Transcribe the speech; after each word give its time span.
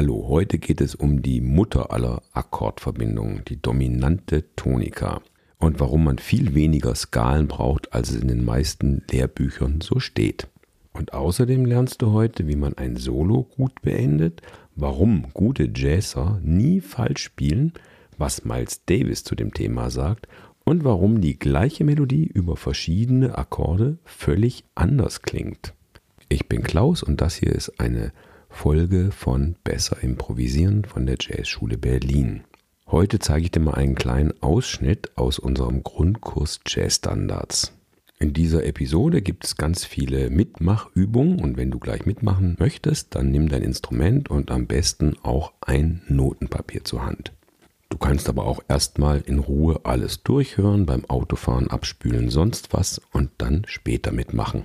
Hallo, 0.00 0.26
heute 0.28 0.58
geht 0.58 0.80
es 0.80 0.94
um 0.94 1.22
die 1.22 1.40
Mutter 1.40 1.90
aller 1.90 2.22
Akkordverbindungen, 2.32 3.42
die 3.48 3.60
dominante 3.60 4.44
Tonika 4.54 5.22
und 5.58 5.80
warum 5.80 6.04
man 6.04 6.18
viel 6.18 6.54
weniger 6.54 6.94
Skalen 6.94 7.48
braucht, 7.48 7.92
als 7.92 8.10
es 8.10 8.22
in 8.22 8.28
den 8.28 8.44
meisten 8.44 9.02
Lehrbüchern 9.10 9.80
so 9.80 9.98
steht. 9.98 10.46
Und 10.92 11.14
außerdem 11.14 11.64
lernst 11.64 12.00
du 12.00 12.12
heute, 12.12 12.46
wie 12.46 12.54
man 12.54 12.74
ein 12.74 12.94
Solo 12.94 13.48
gut 13.56 13.82
beendet, 13.82 14.40
warum 14.76 15.32
gute 15.34 15.68
Jazzer 15.74 16.38
nie 16.44 16.80
falsch 16.80 17.24
spielen, 17.24 17.72
was 18.18 18.44
Miles 18.44 18.84
Davis 18.84 19.24
zu 19.24 19.34
dem 19.34 19.52
Thema 19.52 19.90
sagt 19.90 20.28
und 20.64 20.84
warum 20.84 21.20
die 21.20 21.40
gleiche 21.40 21.82
Melodie 21.82 22.30
über 22.32 22.54
verschiedene 22.54 23.36
Akkorde 23.36 23.98
völlig 24.04 24.62
anders 24.76 25.22
klingt. 25.22 25.74
Ich 26.28 26.48
bin 26.48 26.62
Klaus 26.62 27.02
und 27.02 27.20
das 27.20 27.34
hier 27.34 27.52
ist 27.52 27.80
eine 27.80 28.12
Folge 28.48 29.10
von 29.12 29.56
Besser 29.62 30.02
Improvisieren 30.02 30.84
von 30.84 31.06
der 31.06 31.16
Jazzschule 31.20 31.78
Berlin. 31.78 32.44
Heute 32.86 33.18
zeige 33.18 33.44
ich 33.44 33.50
dir 33.50 33.60
mal 33.60 33.74
einen 33.74 33.94
kleinen 33.94 34.32
Ausschnitt 34.42 35.16
aus 35.16 35.38
unserem 35.38 35.82
Grundkurs 35.82 36.60
Jazzstandards. 36.66 37.72
In 38.18 38.32
dieser 38.32 38.64
Episode 38.64 39.22
gibt 39.22 39.44
es 39.44 39.56
ganz 39.56 39.84
viele 39.84 40.28
Mitmachübungen 40.30 41.40
und 41.40 41.56
wenn 41.56 41.70
du 41.70 41.78
gleich 41.78 42.04
mitmachen 42.04 42.56
möchtest, 42.58 43.14
dann 43.14 43.30
nimm 43.30 43.48
dein 43.48 43.62
Instrument 43.62 44.28
und 44.28 44.50
am 44.50 44.66
besten 44.66 45.16
auch 45.22 45.52
ein 45.60 46.02
Notenpapier 46.08 46.82
zur 46.82 47.06
Hand. 47.06 47.32
Du 47.90 47.96
kannst 47.96 48.28
aber 48.28 48.44
auch 48.44 48.60
erstmal 48.68 49.20
in 49.20 49.38
Ruhe 49.38 49.80
alles 49.84 50.22
durchhören, 50.24 50.84
beim 50.84 51.04
Autofahren 51.04 51.68
abspülen, 51.68 52.28
sonst 52.28 52.72
was 52.72 53.00
und 53.12 53.30
dann 53.38 53.62
später 53.66 54.12
mitmachen. 54.12 54.64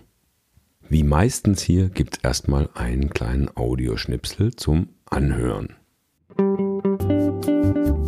Wie 0.89 1.03
meistens 1.03 1.61
hier 1.61 1.89
gibt 1.89 2.17
es 2.17 2.23
erstmal 2.23 2.69
einen 2.73 3.09
kleinen 3.09 3.49
Audioschnipsel 3.55 4.55
zum 4.55 4.89
Anhören. 5.05 5.75
So, 6.37 8.02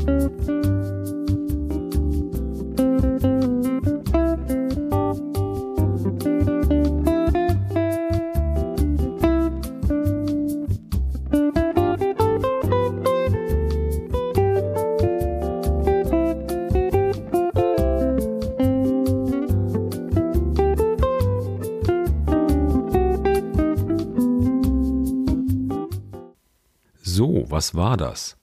was 27.65 27.73
war 27.73 27.97
das? 27.97 28.37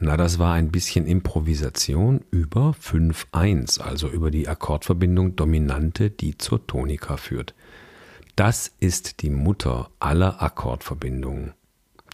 Na, 0.00 0.16
das 0.16 0.40
war 0.40 0.54
ein 0.54 0.72
bisschen 0.72 1.06
Improvisation 1.06 2.24
über 2.32 2.74
5-1, 2.82 3.80
also 3.80 4.08
über 4.08 4.32
die 4.32 4.48
Akkordverbindung 4.48 5.36
Dominante, 5.36 6.10
die 6.10 6.36
zur 6.36 6.66
Tonika 6.66 7.16
führt. 7.16 7.54
Das 8.34 8.72
ist 8.80 9.22
die 9.22 9.30
Mutter 9.30 9.88
aller 10.00 10.42
Akkordverbindungen. 10.42 11.54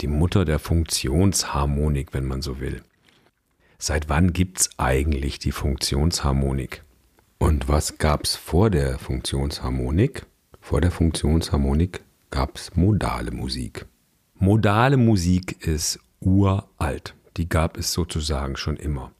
Die 0.03 0.09
Mutter 0.09 0.45
der 0.45 0.59
Funktionsharmonik, 0.59 2.13
wenn 2.13 2.27
man 2.27 2.43
so 2.43 2.61
will. 2.61 2.83
Seit 3.79 4.11
wann 4.11 4.35
gibt's 4.35 4.69
eigentlich 4.77 5.39
die 5.39 5.53
Funktionsharmonik? 5.53 6.85
Und 7.39 7.67
was 7.67 7.97
gab's 7.97 8.37
vor 8.37 8.69
der 8.69 8.99
Funktionsharmonik? 8.99 10.27
Vor 10.61 10.83
der 10.83 10.91
Funktionsharmonik 10.91 12.03
gab's 12.31 12.77
modale 12.77 13.31
Musik. 13.31 13.87
Modale 14.35 14.99
Musik 14.99 15.67
ist 15.67 15.99
uralt. 16.25 17.15
Die 17.37 17.49
gab 17.49 17.77
es 17.77 17.93
sozusagen 17.93 18.57
schon 18.57 18.77
immer. 18.77 19.13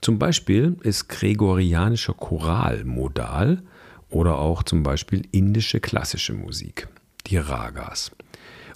Zum 0.00 0.18
Beispiel 0.18 0.76
ist 0.82 1.08
gregorianischer 1.08 2.14
Choral 2.14 2.84
modal 2.84 3.62
oder 4.08 4.38
auch 4.38 4.62
zum 4.62 4.82
Beispiel 4.82 5.26
indische 5.30 5.80
klassische 5.80 6.34
Musik, 6.34 6.88
die 7.26 7.36
Ragas. 7.36 8.10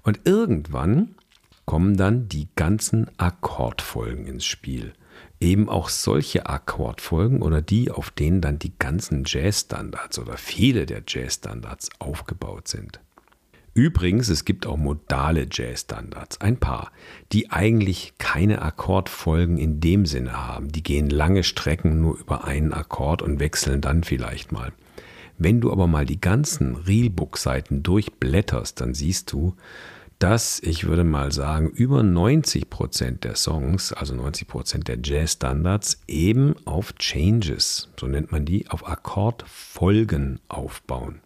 Und 0.03 0.20
irgendwann 0.25 1.16
kommen 1.65 1.97
dann 1.97 2.28
die 2.28 2.48
ganzen 2.54 3.10
Akkordfolgen 3.19 4.26
ins 4.26 4.47
Spiel. 4.47 4.92
Eben 5.41 5.69
auch 5.69 5.88
solche 5.88 6.47
Akkordfolgen 6.47 7.42
oder 7.42 7.60
die, 7.60 7.91
auf 7.91 8.10
denen 8.10 8.41
dann 8.41 8.59
die 8.59 8.72
ganzen 8.78 9.25
Jazzstandards 9.26 10.19
oder 10.19 10.36
viele 10.36 10.86
der 10.86 11.03
Jazzstandards 11.06 11.91
aufgebaut 11.98 12.69
sind. 12.69 13.00
Übrigens, 13.76 14.31
es 14.31 14.47
gibt 14.47 14.66
auch 14.66 14.78
modale 14.78 15.47
Jazz-Standards, 15.53 16.41
ein 16.41 16.56
paar, 16.56 16.92
die 17.31 17.50
eigentlich 17.50 18.14
keine 18.16 18.62
Akkordfolgen 18.62 19.59
in 19.59 19.81
dem 19.81 20.06
Sinne 20.06 20.32
haben. 20.32 20.72
Die 20.72 20.82
gehen 20.82 21.10
lange 21.10 21.44
Strecken 21.44 22.00
nur 22.00 22.16
über 22.16 22.44
einen 22.44 22.72
Akkord 22.72 23.20
und 23.20 23.38
wechseln 23.38 23.82
dann 23.82 24.03
vielleicht 24.03 24.50
mal. 24.50 24.72
Wenn 25.36 25.60
du 25.60 25.70
aber 25.70 25.88
mal 25.88 26.06
die 26.06 26.19
ganzen 26.19 26.75
Realbook-Seiten 26.75 27.82
durchblätterst, 27.82 28.81
dann 28.81 28.94
siehst 28.94 29.31
du, 29.31 29.56
dass, 30.19 30.59
ich 30.60 30.86
würde 30.86 31.04
mal 31.04 31.31
sagen, 31.31 31.69
über 31.69 32.03
90 32.03 32.70
Prozent 32.70 33.25
der 33.25 33.36
Songs, 33.36 33.92
also 33.92 34.15
90 34.15 34.48
Prozent 34.48 34.88
der 34.88 35.00
Jazz-Standards, 35.04 36.00
eben 36.09 36.54
auf 36.65 36.94
Changes, 36.94 37.91
so 38.00 38.06
nennt 38.06 38.32
man 38.32 38.47
die, 38.47 38.70
auf 38.70 38.88
Akkordfolgen 38.88 40.41
aufbauen. 40.48 41.20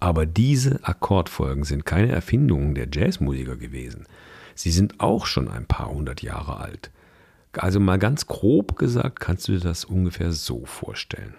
Aber 0.00 0.26
diese 0.26 0.84
Akkordfolgen 0.84 1.64
sind 1.64 1.86
keine 1.86 2.12
Erfindungen 2.12 2.74
der 2.74 2.88
Jazzmusiker 2.92 3.56
gewesen. 3.56 4.06
Sie 4.54 4.70
sind 4.70 5.00
auch 5.00 5.26
schon 5.26 5.48
ein 5.48 5.66
paar 5.66 5.90
hundert 5.90 6.22
Jahre 6.22 6.58
alt. 6.58 6.90
Also 7.52 7.80
mal 7.80 7.98
ganz 7.98 8.26
grob 8.26 8.76
gesagt, 8.76 9.20
kannst 9.20 9.48
du 9.48 9.52
dir 9.52 9.60
das 9.60 9.84
ungefähr 9.84 10.32
so 10.32 10.64
vorstellen. 10.66 11.34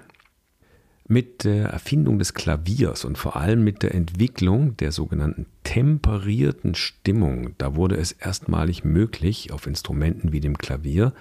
Mit 1.08 1.46
der 1.46 1.70
Erfindung 1.70 2.20
des 2.20 2.34
Klaviers 2.34 3.06
und 3.06 3.18
vor 3.18 3.38
allem 3.38 3.64
mit 3.64 3.82
der 3.82 3.96
Entwicklung 3.96 4.76
der 4.78 4.92
sogenannten 4.92 5.46
temperierten 5.64 6.76
Stimmung, 6.76 7.56
da 7.58 7.76
wurde 7.76 7.96
es 7.96 8.12
erstmalig 8.12 8.84
möglich, 8.84 9.54
auf 9.54 9.68
Instrumenten 9.68 10.34
wie 10.34 10.42
dem 10.42 10.58
Klavier 10.58 11.14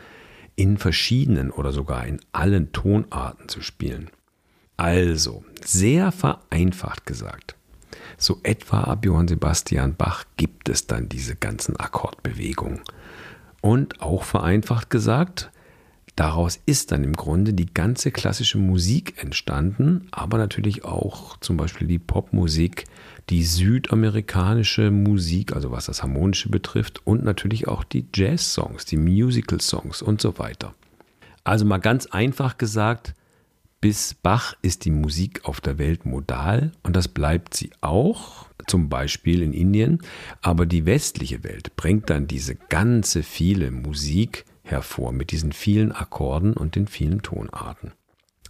in 0.57 0.79
verschiedenen 0.79 1.51
oder 1.51 1.71
sogar 1.71 2.07
in 2.07 2.19
allen 2.33 2.73
Tonarten 2.73 3.49
zu 3.49 3.61
spielen. 3.61 4.11
Also, 4.77 5.45
sehr 5.65 6.13
vereinfacht 6.13 7.07
gesagt, 7.07 7.57
so 8.19 8.41
etwa 8.43 8.83
ab 8.83 9.05
Johann 9.05 9.29
Sebastian 9.29 9.95
Bach 9.97 10.25
gibt 10.37 10.69
es 10.69 10.87
dann 10.87 11.09
diese 11.09 11.37
ganzen 11.37 11.77
Akkordbewegungen. 11.77 12.81
Und 13.63 14.01
auch 14.01 14.23
vereinfacht 14.25 14.91
gesagt, 14.91 15.51
daraus 16.15 16.61
ist 16.67 16.93
dann 16.93 17.05
im 17.05 17.15
Grunde 17.15 17.53
die 17.53 17.73
ganze 17.73 18.11
klassische 18.11 18.59
Musik 18.59 19.23
entstanden, 19.23 20.09
aber 20.11 20.39
natürlich 20.39 20.85
auch 20.85 21.39
zum 21.39 21.57
Beispiel 21.57 21.89
die 21.89 21.99
Popmusik, 21.99 22.85
die 23.29 23.45
südamerikanische 23.45 24.91
Musik, 24.91 25.55
also 25.55 25.73
was 25.73 25.87
das 25.87 26.03
Harmonische 26.03 26.49
betrifft, 26.49 27.07
und 27.07 27.25
natürlich 27.25 27.67
auch 27.67 27.83
die 27.83 28.07
Jazz-Songs, 28.15 28.85
die 28.85 28.99
Musical-Songs 28.99 30.03
und 30.03 30.21
so 30.21 30.39
weiter. 30.39 30.75
Also 31.45 31.65
mal 31.65 31.79
ganz 31.79 32.07
einfach 32.07 32.59
gesagt, 32.59 33.15
bis 33.81 34.15
Bach 34.15 34.55
ist 34.63 34.85
die 34.85 34.91
Musik 34.91 35.45
auf 35.45 35.61
der 35.61 35.79
Welt 35.79 36.07
modal 36.07 36.73
und 36.83 36.97
das 36.97 37.09
bleibt 37.09 37.55
sie 37.55 37.71
auch, 37.81 38.47
zum 38.67 38.89
Beispiel 38.89 39.43
in 39.43 39.53
Indien, 39.53 40.01
aber 40.43 40.67
die 40.67 40.87
westliche 40.87 41.45
Welt 41.45 41.77
bringt 41.77 42.11
dann 42.11 42.27
diese 42.27 42.57
ganze 42.57 43.23
viele 43.23 43.71
Musik 43.71 44.45
hervor 44.63 45.13
mit 45.13 45.31
diesen 45.31 45.53
vielen 45.53 45.93
Akkorden 45.93 46.55
und 46.55 46.75
den 46.75 46.89
vielen 46.89 47.23
Tonarten. 47.23 47.93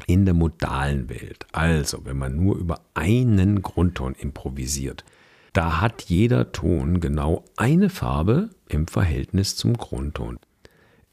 In 0.06 0.24
der 0.24 0.34
modalen 0.34 1.08
Welt, 1.08 1.46
also 1.52 2.04
wenn 2.04 2.18
man 2.18 2.36
nur 2.36 2.56
über 2.56 2.80
einen 2.94 3.62
Grundton 3.62 4.14
improvisiert, 4.14 5.04
da 5.52 5.80
hat 5.80 6.02
jeder 6.02 6.52
Ton 6.52 7.00
genau 7.00 7.44
eine 7.56 7.88
Farbe 7.88 8.50
im 8.68 8.86
Verhältnis 8.86 9.56
zum 9.56 9.74
Grundton. 9.74 10.38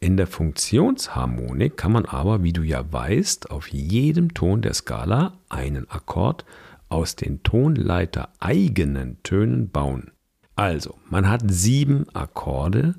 In 0.03 0.17
der 0.17 0.27
Funktionsharmonik 0.27 1.77
kann 1.77 1.93
man 1.93 2.03
aber, 2.03 2.43
wie 2.43 2.51
du 2.51 2.61
ja 2.61 2.83
weißt, 2.91 3.51
auf 3.51 3.69
jedem 3.69 4.33
Ton 4.33 4.61
der 4.61 4.73
Skala 4.73 5.31
einen 5.47 5.89
Akkord 5.89 6.43
aus 6.89 7.15
den 7.15 7.41
Tonleiter 7.43 8.27
eigenen 8.41 9.23
Tönen 9.23 9.69
bauen. 9.69 10.11
Also, 10.57 10.97
man 11.09 11.29
hat 11.29 11.43
sieben 11.45 12.05
Akkorde 12.13 12.95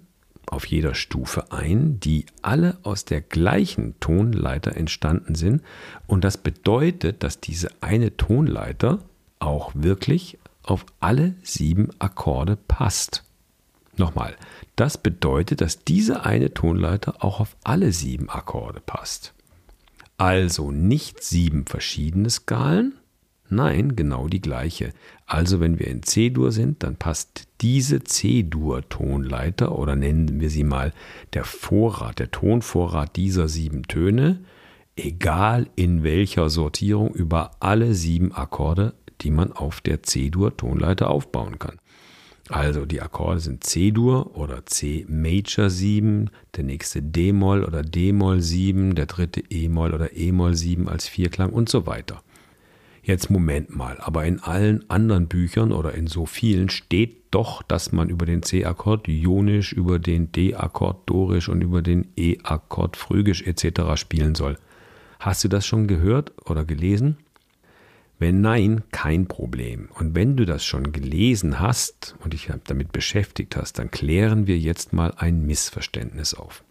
auf 0.47 0.65
jeder 0.65 0.95
Stufe 0.95 1.53
ein, 1.53 2.01
die 2.01 2.25
alle 2.41 2.79
aus 2.85 3.05
der 3.05 3.21
gleichen 3.21 4.01
Tonleiter 4.01 4.75
entstanden 4.75 5.35
sind. 5.35 5.61
Und 6.07 6.25
das 6.25 6.39
bedeutet, 6.39 7.23
dass 7.23 7.39
diese 7.39 7.69
eine 7.83 8.17
Tonleiter 8.17 9.01
auch 9.41 9.73
wirklich 9.75 10.39
auf 10.63 10.87
alle 11.01 11.35
sieben 11.43 11.91
Akkorde 11.99 12.57
passt. 12.57 13.24
Nochmal, 13.97 14.37
das 14.77 14.99
bedeutet, 14.99 15.61
dass 15.61 15.85
diese 15.85 16.25
eine 16.25 16.53
Tonleiter 16.53 17.25
auch 17.25 17.41
auf 17.41 17.57
alle 17.65 17.93
sieben 17.93 18.29
Akkorde 18.29 18.81
passt. 18.81 19.35
Also 20.17 20.71
nicht 20.71 21.23
sieben 21.23 21.67
verschiedene 21.67 22.31
Skalen, 22.31 22.95
Nein, 23.51 23.95
genau 23.95 24.27
die 24.27 24.41
gleiche. 24.41 24.93
Also 25.27 25.61
wenn 25.61 25.79
wir 25.79 25.87
in 25.89 26.03
C-Dur 26.03 26.51
sind, 26.51 26.83
dann 26.83 26.97
passt 26.97 27.47
diese 27.61 28.03
C-Dur-Tonleiter 28.03 29.79
oder 29.79 29.97
nennen 29.97 30.41
wir 30.41 30.51
sie 30.51 30.65
mal 30.65 30.93
der 31.35 31.45
Vorrat, 31.45 32.19
der 32.19 32.31
Tonvorrat 32.31 33.17
dieser 33.17 33.49
sieben 33.49 33.83
Töne, 33.85 34.41
egal 34.97 35.69
in 35.77 36.03
welcher 36.03 36.49
Sortierung, 36.49 37.15
über 37.15 37.53
alle 37.61 37.95
sieben 37.95 38.33
Akkorde, 38.33 38.95
die 39.21 39.31
man 39.31 39.53
auf 39.53 39.81
der 39.81 40.03
C-Dur-Tonleiter 40.03 41.11
aufbauen 41.11 41.59
kann. 41.59 41.79
Also 42.51 42.85
die 42.85 43.01
Akkorde 43.01 43.41
sind 43.41 43.65
C-Dur 43.65 44.37
oder 44.37 44.67
C 44.67 45.07
Major 45.09 45.71
7, 45.71 46.29
der 46.57 46.65
nächste 46.65 47.01
D-Moll 47.01 47.65
oder 47.65 47.83
D-Moll 47.83 48.43
7, 48.43 48.95
der 48.95 49.07
dritte 49.07 49.43
E-Moll 49.49 49.95
oder 49.95 50.15
E-Moll 50.15 50.55
7 50.55 50.89
als 50.89 51.09
Vierklang 51.09 51.51
und 51.51 51.71
so 51.71 51.87
weiter. 51.87 52.23
Jetzt 53.03 53.31
Moment 53.31 53.75
mal, 53.75 53.99
aber 54.01 54.25
in 54.25 54.41
allen 54.41 54.89
anderen 54.89 55.29
Büchern 55.29 55.73
oder 55.73 55.95
in 55.95 56.07
so 56.07 56.25
vielen 56.27 56.71
steht 56.71 57.17
doch, 57.31 57.63
dass 57.63 57.93
man 57.93 58.09
über 58.09 58.25
den 58.25 58.43
C-Akkord 58.43 59.09
ionisch, 59.09 59.73
über 59.73 59.99
den 59.99 60.33
D-Akkord 60.33 61.03
dorisch 61.07 61.49
und 61.49 61.63
über 61.63 61.83
den 61.83 62.09
E-Akkord 62.17 62.97
phrygisch 62.97 63.43
etc. 63.43 63.97
spielen 63.97 64.35
soll. 64.35 64.59
Hast 65.19 65.45
du 65.45 65.49
das 65.49 65.67
schon 65.67 65.87
gehört 65.87 66.33
oder 66.49 66.65
gelesen? 66.65 67.17
Wenn 68.25 68.41
nein, 68.41 68.85
kein 68.91 69.27
Problem. 69.27 69.91
Und 69.97 70.15
wenn 70.15 70.35
du 70.35 70.47
das 70.47 70.65
schon 70.65 70.93
gelesen 70.93 71.61
hast 71.61 72.17
und 72.25 72.33
dich 72.33 72.51
damit 72.67 72.91
beschäftigt 72.91 73.55
hast, 73.55 73.79
dann 73.79 73.91
klären 73.91 74.47
wir 74.47 74.59
jetzt 74.59 74.95
mal 74.95 75.13
ein 75.19 75.45
Missverständnis 75.45 76.33
auf. 76.33 76.65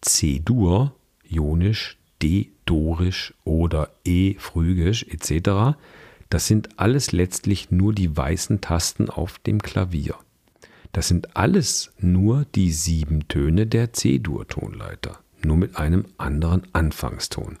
C-Dur, 0.00 0.94
ionisch, 1.28 1.98
D-Dorisch 2.22 3.34
oder 3.42 3.90
E-Phrygisch 4.04 5.06
etc., 5.08 5.76
das 6.28 6.46
sind 6.46 6.78
alles 6.78 7.10
letztlich 7.10 7.72
nur 7.72 7.92
die 7.92 8.16
weißen 8.16 8.60
Tasten 8.60 9.10
auf 9.10 9.40
dem 9.40 9.60
Klavier. 9.60 10.14
Das 10.92 11.08
sind 11.08 11.36
alles 11.36 11.92
nur 11.98 12.46
die 12.54 12.70
sieben 12.70 13.26
Töne 13.26 13.66
der 13.66 13.92
C-Dur-Tonleiter, 13.92 15.18
nur 15.42 15.56
mit 15.56 15.78
einem 15.78 16.04
anderen 16.16 16.62
Anfangston. 16.72 17.58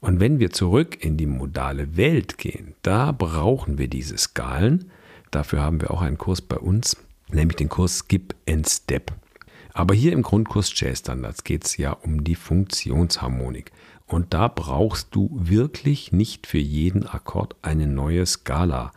Und 0.00 0.18
wenn 0.20 0.38
wir 0.38 0.50
zurück 0.50 1.04
in 1.04 1.16
die 1.16 1.26
modale 1.26 1.96
Welt 1.96 2.38
gehen, 2.38 2.74
da 2.82 3.12
brauchen 3.12 3.78
wir 3.78 3.88
diese 3.88 4.16
Skalen. 4.16 4.90
Dafür 5.30 5.60
haben 5.60 5.80
wir 5.80 5.90
auch 5.90 6.00
einen 6.00 6.18
Kurs 6.18 6.40
bei 6.40 6.56
uns, 6.56 6.96
nämlich 7.30 7.56
den 7.56 7.68
Kurs 7.68 7.98
Skip 7.98 8.34
and 8.48 8.68
Step. 8.68 9.12
Aber 9.72 9.94
hier 9.94 10.12
im 10.12 10.22
Grundkurs 10.22 10.72
Jazz 10.74 11.00
Standards 11.00 11.44
geht 11.44 11.64
es 11.64 11.76
ja 11.76 11.92
um 11.92 12.24
die 12.24 12.34
Funktionsharmonik. 12.34 13.72
Und 14.06 14.34
da 14.34 14.48
brauchst 14.48 15.14
du 15.14 15.30
wirklich 15.32 16.10
nicht 16.10 16.46
für 16.46 16.58
jeden 16.58 17.06
Akkord 17.06 17.54
eine 17.62 17.86
neue 17.86 18.26
Skala, 18.26 18.90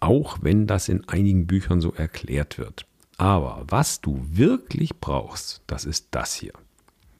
auch 0.00 0.38
wenn 0.40 0.66
das 0.66 0.88
in 0.88 1.06
einigen 1.08 1.46
Büchern 1.46 1.80
so 1.80 1.92
erklärt 1.92 2.58
wird. 2.58 2.86
Aber 3.16 3.64
was 3.68 4.00
du 4.00 4.24
wirklich 4.30 4.98
brauchst, 5.00 5.62
das 5.66 5.84
ist 5.84 6.08
das 6.12 6.34
hier. 6.34 6.52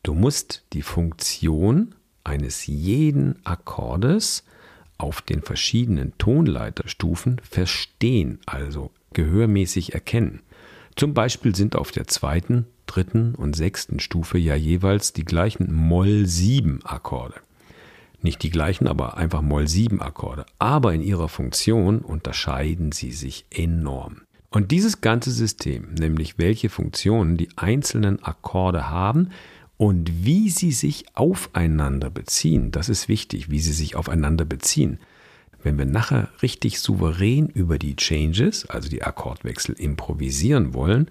Du 0.02 0.14
musst 0.14 0.64
die 0.72 0.82
Funktion 0.82 1.94
eines 2.25 2.67
jeden 2.67 3.44
Akkordes 3.44 4.44
auf 4.99 5.23
den 5.23 5.43
verschiedenen 5.43 6.17
Tonleiterstufen 6.19 7.41
verstehen, 7.49 8.38
also 8.47 8.91
gehörmäßig 9.12 9.94
erkennen. 9.94 10.41
Zum 10.97 11.15
Beispiel 11.15 11.55
sind 11.55 11.76
auf 11.76 11.91
der 11.91 12.06
zweiten, 12.06 12.67
dritten 12.87 13.35
und 13.35 13.56
sechsten 13.56 14.00
Stufe 14.00 14.38
ja 14.38 14.55
jeweils 14.55 15.12
die 15.12 15.25
gleichen 15.25 15.73
Moll-7-Akkorde. 15.73 17.35
Nicht 18.23 18.43
die 18.43 18.50
gleichen, 18.50 18.87
aber 18.87 19.17
einfach 19.17 19.43
Moll-7-Akkorde. 19.43 20.47
Aber 20.59 20.94
in 20.94 21.03
ihrer 21.03 21.29
Funktion 21.29 21.99
unterscheiden 21.99 22.93
sie 22.93 23.11
sich 23.11 23.44
enorm. 23.50 24.23
Und 24.50 24.70
dieses 24.70 25.00
ganze 25.00 25.32
System, 25.32 25.94
nämlich 25.94 26.38
welche 26.38 26.69
Funktionen 26.69 27.37
die 27.37 27.49
einzelnen 27.56 28.23
Akkorde 28.23 28.88
haben, 28.88 29.31
und 29.76 30.25
wie 30.25 30.50
sie 30.50 30.73
sich 30.73 31.05
aufeinander 31.15 32.11
beziehen, 32.11 32.71
das 32.71 32.88
ist 32.88 33.09
wichtig, 33.09 33.50
wie 33.50 33.61
sie 33.61 33.73
sich 33.73 33.97
aufeinander 33.97 34.44
beziehen. 34.44 34.99
Wenn 35.62 35.79
wir 35.79 35.87
nachher 35.87 36.29
richtig 36.43 36.79
souverän 36.79 37.49
über 37.49 37.79
die 37.79 37.97
Changes, 37.97 38.67
also 38.67 38.88
die 38.88 39.03
Akkordwechsel, 39.03 39.75
improvisieren 39.75 40.75
wollen 40.75 41.09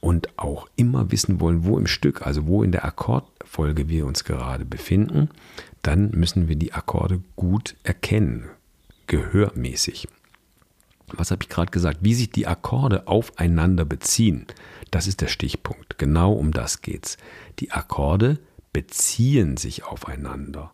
und 0.00 0.38
auch 0.38 0.68
immer 0.76 1.10
wissen 1.10 1.40
wollen, 1.40 1.64
wo 1.64 1.78
im 1.78 1.86
Stück, 1.86 2.26
also 2.26 2.46
wo 2.46 2.62
in 2.62 2.72
der 2.72 2.84
Akkordfolge 2.84 3.88
wir 3.88 4.06
uns 4.06 4.24
gerade 4.24 4.64
befinden, 4.64 5.28
dann 5.82 6.10
müssen 6.12 6.48
wir 6.48 6.56
die 6.56 6.72
Akkorde 6.72 7.20
gut 7.36 7.74
erkennen, 7.82 8.48
gehörmäßig. 9.06 10.08
Was 11.16 11.30
habe 11.30 11.42
ich 11.42 11.48
gerade 11.48 11.70
gesagt? 11.70 11.98
Wie 12.02 12.14
sich 12.14 12.30
die 12.30 12.46
Akkorde 12.46 13.06
aufeinander 13.06 13.84
beziehen. 13.84 14.46
Das 14.90 15.06
ist 15.06 15.20
der 15.20 15.28
Stichpunkt. 15.28 15.98
Genau 15.98 16.32
um 16.32 16.52
das 16.52 16.82
geht's. 16.82 17.16
Die 17.58 17.72
Akkorde 17.72 18.38
beziehen 18.72 19.56
sich 19.56 19.84
aufeinander. 19.84 20.72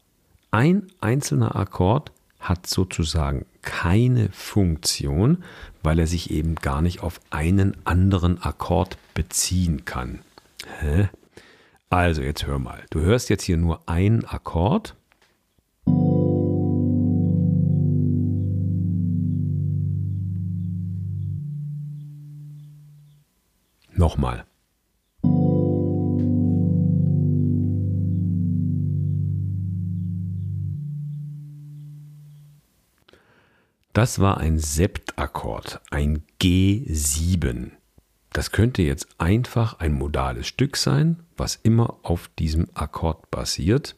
Ein 0.51 0.87
einzelner 1.01 1.57
Akkord 1.57 2.13
hat 2.39 2.67
sozusagen 2.67 3.47
keine 3.63 4.29
Funktion, 4.31 5.43
weil 5.83 5.99
er 5.99 6.07
sich 6.07 6.31
eben 6.31 6.55
gar 6.57 6.83
nicht 6.83 7.01
auf 7.01 7.21
einen 7.31 7.77
anderen 7.85 8.41
Akkord 8.43 8.99
beziehen 9.15 9.85
kann. 9.85 10.21
Hä? 10.81 11.09
Also 11.89 12.23
jetzt 12.23 12.47
hör 12.47 12.59
mal. 12.59 12.85
Du 12.91 13.01
hörst 13.01 13.31
jetzt 13.31 13.45
hier 13.45 13.57
nur 13.57 13.89
einen 13.89 14.25
Akkord. 14.25 14.95
Nochmal. 24.05 24.45
Das 33.95 34.19
war 34.19 34.37
ein 34.37 34.59
Septakkord, 34.59 35.81
ein 35.91 36.23
G7. 36.39 37.71
Das 38.35 38.51
könnte 38.53 38.83
jetzt 38.83 39.09
einfach 39.17 39.79
ein 39.79 39.95
modales 39.95 40.49
Stück 40.49 40.77
sein, 40.77 41.21
was 41.39 41.56
immer 41.62 41.97
auf 42.03 42.29
diesem 42.39 42.69
Akkord 42.75 43.31
basiert, 43.31 43.97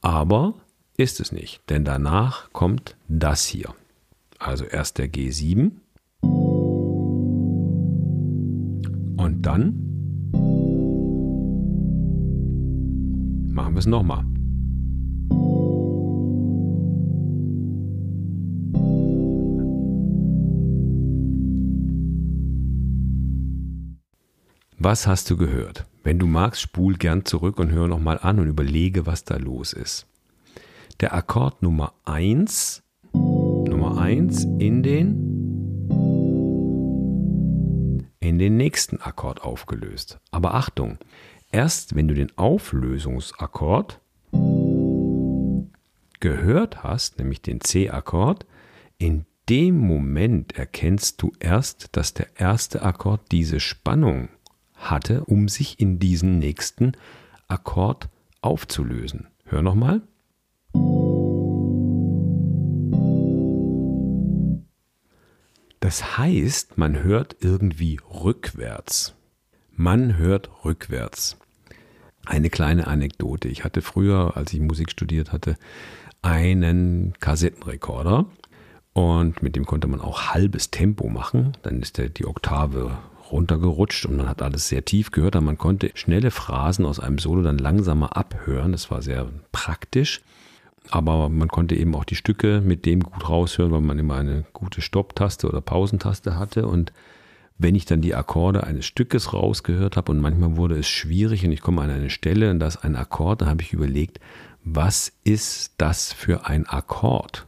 aber 0.00 0.54
ist 0.96 1.20
es 1.20 1.30
nicht, 1.30 1.60
denn 1.70 1.84
danach 1.84 2.52
kommt 2.52 2.96
das 3.06 3.44
hier. 3.44 3.76
Also 4.40 4.64
erst 4.64 4.98
der 4.98 5.06
G7 5.06 5.70
dann 9.42 9.90
machen 13.52 13.74
wir 13.74 13.78
es 13.78 13.86
nochmal. 13.86 14.24
Was 24.82 25.06
hast 25.06 25.30
du 25.30 25.36
gehört? 25.36 25.84
Wenn 26.02 26.18
du 26.18 26.26
magst, 26.26 26.62
spul 26.62 26.94
gern 26.96 27.26
zurück 27.26 27.58
und 27.58 27.70
hör 27.70 27.86
nochmal 27.86 28.18
an 28.22 28.40
und 28.40 28.48
überlege, 28.48 29.04
was 29.04 29.24
da 29.24 29.36
los 29.36 29.74
ist. 29.74 30.06
Der 31.00 31.12
Akkord 31.12 31.62
Nummer 31.62 31.92
1, 32.06 32.82
Nummer 33.12 33.98
1 33.98 34.44
in 34.58 34.82
den 34.82 35.29
in 38.20 38.38
den 38.38 38.56
nächsten 38.56 39.00
Akkord 39.00 39.42
aufgelöst. 39.42 40.20
Aber 40.30 40.54
Achtung, 40.54 40.98
erst 41.50 41.94
wenn 41.94 42.06
du 42.06 42.14
den 42.14 42.36
Auflösungsakkord 42.38 44.00
gehört 46.20 46.82
hast, 46.84 47.18
nämlich 47.18 47.42
den 47.42 47.60
C-Akkord, 47.60 48.46
in 48.98 49.24
dem 49.48 49.78
Moment 49.78 50.56
erkennst 50.56 51.20
du 51.22 51.32
erst, 51.40 51.96
dass 51.96 52.14
der 52.14 52.28
erste 52.36 52.82
Akkord 52.82 53.32
diese 53.32 53.58
Spannung 53.58 54.28
hatte, 54.74 55.24
um 55.24 55.48
sich 55.48 55.80
in 55.80 55.98
diesen 55.98 56.38
nächsten 56.38 56.92
Akkord 57.48 58.08
aufzulösen. 58.42 59.28
Hör 59.44 59.62
nochmal. 59.62 60.02
Das 65.90 66.18
heißt, 66.18 66.78
man 66.78 67.02
hört 67.02 67.34
irgendwie 67.40 67.98
rückwärts. 68.08 69.16
Man 69.74 70.18
hört 70.18 70.48
rückwärts. 70.64 71.36
Eine 72.24 72.48
kleine 72.48 72.86
Anekdote. 72.86 73.48
Ich 73.48 73.64
hatte 73.64 73.82
früher, 73.82 74.36
als 74.36 74.52
ich 74.52 74.60
Musik 74.60 74.92
studiert 74.92 75.32
hatte, 75.32 75.56
einen 76.22 77.14
Kassettenrekorder 77.18 78.26
und 78.92 79.42
mit 79.42 79.56
dem 79.56 79.66
konnte 79.66 79.88
man 79.88 80.00
auch 80.00 80.32
halbes 80.32 80.70
Tempo 80.70 81.08
machen. 81.08 81.56
Dann 81.62 81.82
ist 81.82 81.98
der, 81.98 82.08
die 82.08 82.26
Oktave 82.26 82.96
runtergerutscht 83.32 84.06
und 84.06 84.16
man 84.16 84.28
hat 84.28 84.42
alles 84.42 84.68
sehr 84.68 84.84
tief 84.84 85.10
gehört, 85.10 85.34
aber 85.34 85.46
man 85.46 85.58
konnte 85.58 85.90
schnelle 85.94 86.30
Phrasen 86.30 86.86
aus 86.86 87.00
einem 87.00 87.18
Solo 87.18 87.42
dann 87.42 87.58
langsamer 87.58 88.16
abhören. 88.16 88.70
Das 88.70 88.92
war 88.92 89.02
sehr 89.02 89.26
praktisch. 89.50 90.22
Aber 90.88 91.28
man 91.28 91.48
konnte 91.48 91.74
eben 91.74 91.94
auch 91.94 92.04
die 92.04 92.16
Stücke 92.16 92.60
mit 92.60 92.86
dem 92.86 93.00
gut 93.00 93.28
raushören, 93.28 93.72
weil 93.72 93.80
man 93.80 93.98
immer 93.98 94.16
eine 94.16 94.44
gute 94.52 94.80
Stopptaste 94.80 95.48
oder 95.48 95.60
Pausentaste 95.60 96.38
hatte. 96.38 96.66
Und 96.66 96.92
wenn 97.58 97.74
ich 97.74 97.84
dann 97.84 98.00
die 98.00 98.14
Akkorde 98.14 98.64
eines 98.64 98.86
Stückes 98.86 99.32
rausgehört 99.32 99.96
habe 99.96 100.12
und 100.12 100.20
manchmal 100.20 100.56
wurde 100.56 100.78
es 100.78 100.88
schwierig 100.88 101.44
und 101.44 101.52
ich 101.52 101.60
komme 101.60 101.82
an 101.82 101.90
eine 101.90 102.10
Stelle 102.10 102.50
und 102.50 102.58
da 102.58 102.66
ist 102.66 102.78
ein 102.78 102.96
Akkord, 102.96 103.42
dann 103.42 103.50
habe 103.50 103.62
ich 103.62 103.72
überlegt, 103.72 104.18
was 104.64 105.12
ist 105.24 105.74
das 105.78 106.12
für 106.12 106.46
ein 106.46 106.66
Akkord? 106.66 107.46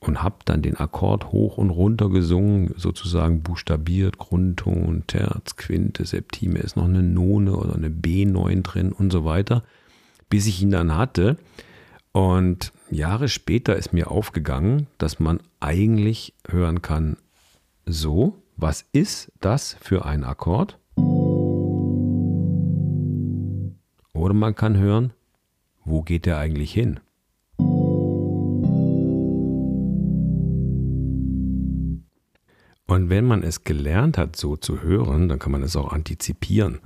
Und 0.00 0.22
habe 0.22 0.36
dann 0.44 0.62
den 0.62 0.76
Akkord 0.76 1.32
hoch 1.32 1.58
und 1.58 1.70
runter 1.70 2.08
gesungen, 2.08 2.72
sozusagen 2.76 3.42
buchstabiert, 3.42 4.16
Grundton, 4.16 5.02
Terz, 5.08 5.56
Quinte, 5.56 6.04
Septime, 6.04 6.60
ist 6.60 6.76
noch 6.76 6.84
eine 6.84 7.02
None 7.02 7.52
oder 7.52 7.74
eine 7.74 7.88
B9 7.88 8.62
drin 8.62 8.92
und 8.92 9.10
so 9.10 9.24
weiter, 9.24 9.64
bis 10.30 10.46
ich 10.46 10.62
ihn 10.62 10.70
dann 10.70 10.94
hatte. 10.94 11.36
Und 12.18 12.72
Jahre 12.90 13.28
später 13.28 13.76
ist 13.76 13.92
mir 13.92 14.10
aufgegangen, 14.10 14.88
dass 14.98 15.20
man 15.20 15.38
eigentlich 15.60 16.34
hören 16.48 16.82
kann, 16.82 17.16
so, 17.86 18.42
was 18.56 18.84
ist 18.90 19.30
das 19.38 19.76
für 19.80 20.04
ein 20.04 20.24
Akkord? 20.24 20.80
Oder 24.14 24.34
man 24.34 24.56
kann 24.56 24.76
hören, 24.76 25.12
wo 25.84 26.02
geht 26.02 26.26
der 26.26 26.38
eigentlich 26.38 26.72
hin? 26.72 26.98
Und 32.88 33.10
wenn 33.10 33.26
man 33.26 33.44
es 33.44 33.62
gelernt 33.62 34.18
hat, 34.18 34.34
so 34.34 34.56
zu 34.56 34.82
hören, 34.82 35.28
dann 35.28 35.38
kann 35.38 35.52
man 35.52 35.62
es 35.62 35.76
auch 35.76 35.92
antizipieren. 35.92 36.80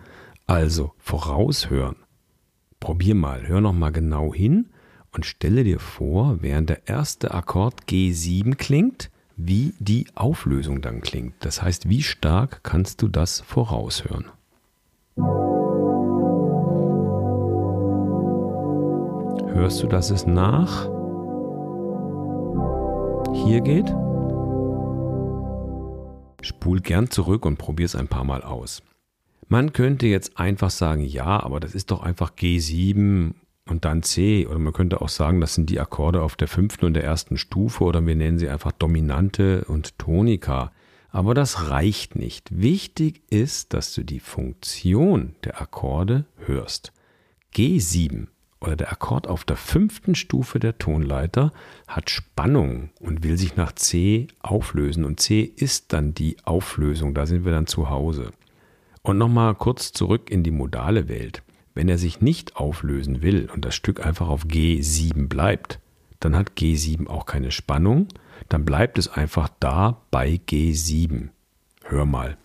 Also 0.46 0.92
voraushören. 0.98 1.96
Probier 2.80 3.14
mal, 3.14 3.48
hör 3.48 3.62
noch 3.62 3.72
mal 3.72 3.92
genau 3.92 4.34
hin 4.34 4.66
und 5.12 5.26
stelle 5.26 5.64
dir 5.64 5.78
vor, 5.78 6.38
während 6.40 6.71
der 6.71 6.88
erste 6.88 7.35
Akkord 7.35 7.85
G7 7.88 8.57
klingt, 8.57 9.11
wie 9.37 9.75
die 9.78 10.07
Auflösung 10.14 10.83
dann 10.83 11.00
klingt. 11.00 11.35
Das 11.40 11.62
heißt, 11.62 11.88
wie 11.88 12.02
stark 12.02 12.62
kannst 12.62 13.02
du 13.02 13.09
das 13.09 13.40
voraushören? 13.40 14.26
Hörst 19.54 19.83
du, 19.83 19.87
dass 19.87 20.11
es 20.11 20.26
nach 20.26 20.87
hier 23.45 23.61
geht? 23.61 23.95
Spul 26.45 26.81
gern 26.81 27.11
zurück 27.11 27.45
und 27.45 27.59
probier 27.59 27.87
es 27.87 27.95
ein 27.95 28.09
paar 28.09 28.25
Mal 28.25 28.42
aus. 28.42 28.83
Man 29.49 29.73
könnte 29.73 30.07
jetzt 30.07 30.38
einfach 30.38 30.71
sagen, 30.71 31.04
ja, 31.04 31.42
aber 31.42 31.61
das 31.61 31.75
ist 31.75 31.90
doch 31.90 32.02
einfach 32.02 32.33
G7 32.33 33.35
und 33.69 33.85
dann 33.85 34.02
C. 34.02 34.47
Oder 34.47 34.59
man 34.59 34.73
könnte 34.73 35.00
auch 35.00 35.09
sagen, 35.09 35.40
das 35.40 35.54
sind 35.54 35.71
die 35.71 35.81
Akkorde 35.81 36.23
auf 36.23 36.37
der 36.37 36.49
fünften 36.49 36.87
und 36.87 36.95
der 36.95 37.04
ersten 37.04 37.37
Stufe 37.37 37.85
oder 37.85 38.04
wir 38.07 38.16
nennen 38.16 38.38
sie 38.38 38.49
einfach 38.49 38.73
Dominante 38.73 39.64
und 39.66 39.99
Tonika. 39.99 40.73
Aber 41.11 41.35
das 41.35 41.69
reicht 41.69 42.16
nicht. 42.16 42.49
Wichtig 42.50 43.23
ist, 43.31 43.75
dass 43.75 43.95
du 43.95 44.02
die 44.02 44.21
Funktion 44.21 45.35
der 45.45 45.61
Akkorde 45.61 46.25
hörst. 46.47 46.92
G7 47.54 48.28
oder 48.61 48.76
der 48.76 48.92
Akkord 48.92 49.26
auf 49.26 49.45
der 49.45 49.57
fünften 49.57 50.14
Stufe 50.14 50.59
der 50.59 50.78
Tonleiter 50.78 51.52
hat 51.87 52.11
Spannung 52.11 52.90
und 53.00 53.23
will 53.25 53.37
sich 53.37 53.57
nach 53.57 53.73
C 53.73 54.28
auflösen. 54.40 55.04
Und 55.04 55.21
C 55.21 55.42
ist 55.42 55.92
dann 55.92 56.14
die 56.14 56.37
Auflösung, 56.45 57.12
da 57.12 57.26
sind 57.26 57.45
wir 57.45 57.52
dann 57.52 57.66
zu 57.66 57.90
Hause. 57.90 58.31
Und 59.02 59.19
nochmal 59.19 59.54
kurz 59.54 59.92
zurück 59.92 60.31
in 60.31 60.45
die 60.45 60.52
modale 60.52 61.09
Welt. 61.09 61.42
Wenn 61.74 61.88
er 61.88 61.98
sich 61.98 62.20
nicht 62.20 62.56
auflösen 62.56 63.22
will 63.22 63.48
und 63.52 63.64
das 63.64 63.74
Stück 63.74 64.04
einfach 64.04 64.28
auf 64.28 64.44
G7 64.44 65.28
bleibt, 65.28 65.78
dann 66.20 66.36
hat 66.36 66.52
G7 66.56 67.08
auch 67.08 67.26
keine 67.26 67.50
Spannung, 67.50 68.08
dann 68.48 68.64
bleibt 68.64 68.98
es 68.98 69.08
einfach 69.08 69.48
da 69.58 70.02
bei 70.10 70.40
G7. 70.46 71.28
Hör 71.84 72.04
mal. 72.04 72.36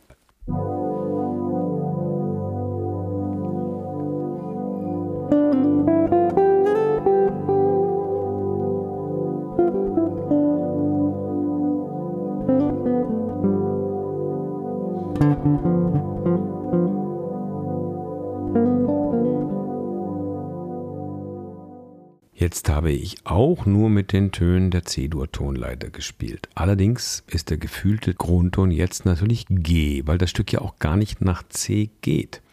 Jetzt 22.40 22.70
habe 22.70 22.92
ich 22.92 23.16
auch 23.24 23.66
nur 23.66 23.90
mit 23.90 24.14
den 24.14 24.32
Tönen 24.32 24.70
der 24.70 24.86
C-Dur-Tonleiter 24.86 25.90
gespielt. 25.90 26.50
Allerdings 26.54 27.24
ist 27.26 27.50
der 27.50 27.58
gefühlte 27.58 28.14
Grundton 28.14 28.70
jetzt 28.70 29.06
natürlich 29.06 29.48
G, 29.50 30.04
weil 30.06 30.20
das 30.20 30.30
Stück 30.30 30.54
ja 30.54 30.62
auch 30.62 30.78
gar 30.78 30.98
nicht 30.98 31.20
nach 31.20 31.42
C 31.50 31.90
geht. 32.02 32.44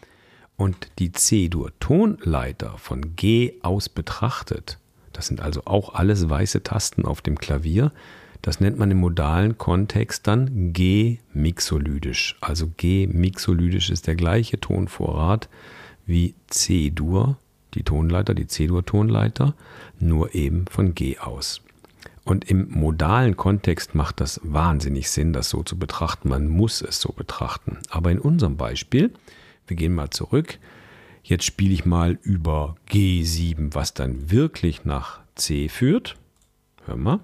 Und 0.56 0.88
die 0.98 1.12
C-Dur-Tonleiter 1.12 2.78
von 2.78 3.14
G 3.14 3.56
aus 3.60 3.90
betrachtet, 3.90 4.78
das 5.12 5.26
sind 5.26 5.42
also 5.42 5.60
auch 5.66 5.92
alles 5.92 6.30
weiße 6.30 6.62
Tasten 6.62 7.04
auf 7.04 7.20
dem 7.20 7.36
Klavier, 7.36 7.92
das 8.40 8.60
nennt 8.60 8.78
man 8.78 8.90
im 8.90 9.00
modalen 9.00 9.58
Kontext 9.58 10.26
dann 10.26 10.72
G-Mixolydisch. 10.72 12.38
Also 12.40 12.70
G-Mixolydisch 12.74 13.90
ist 13.90 14.06
der 14.06 14.16
gleiche 14.16 14.58
Tonvorrat 14.58 15.50
wie 16.06 16.34
C-Dur 16.46 17.36
die 17.74 17.82
Tonleiter, 17.82 18.34
die 18.34 18.46
C-Dur-Tonleiter, 18.46 19.54
nur 19.98 20.34
eben 20.34 20.66
von 20.66 20.94
G 20.94 21.18
aus. 21.18 21.60
Und 22.24 22.50
im 22.50 22.70
modalen 22.70 23.36
Kontext 23.36 23.94
macht 23.94 24.20
das 24.20 24.40
wahnsinnig 24.42 25.10
Sinn, 25.10 25.32
das 25.32 25.50
so 25.50 25.62
zu 25.62 25.78
betrachten. 25.78 26.30
Man 26.30 26.48
muss 26.48 26.80
es 26.80 27.00
so 27.00 27.12
betrachten. 27.12 27.78
Aber 27.90 28.10
in 28.10 28.18
unserem 28.18 28.56
Beispiel, 28.56 29.12
wir 29.66 29.76
gehen 29.76 29.94
mal 29.94 30.10
zurück. 30.10 30.58
Jetzt 31.22 31.44
spiele 31.44 31.74
ich 31.74 31.84
mal 31.84 32.18
über 32.22 32.76
G7, 32.90 33.74
was 33.74 33.94
dann 33.94 34.30
wirklich 34.30 34.84
nach 34.84 35.20
C 35.34 35.68
führt. 35.68 36.16
Hör 36.86 36.96
mal. 36.96 37.20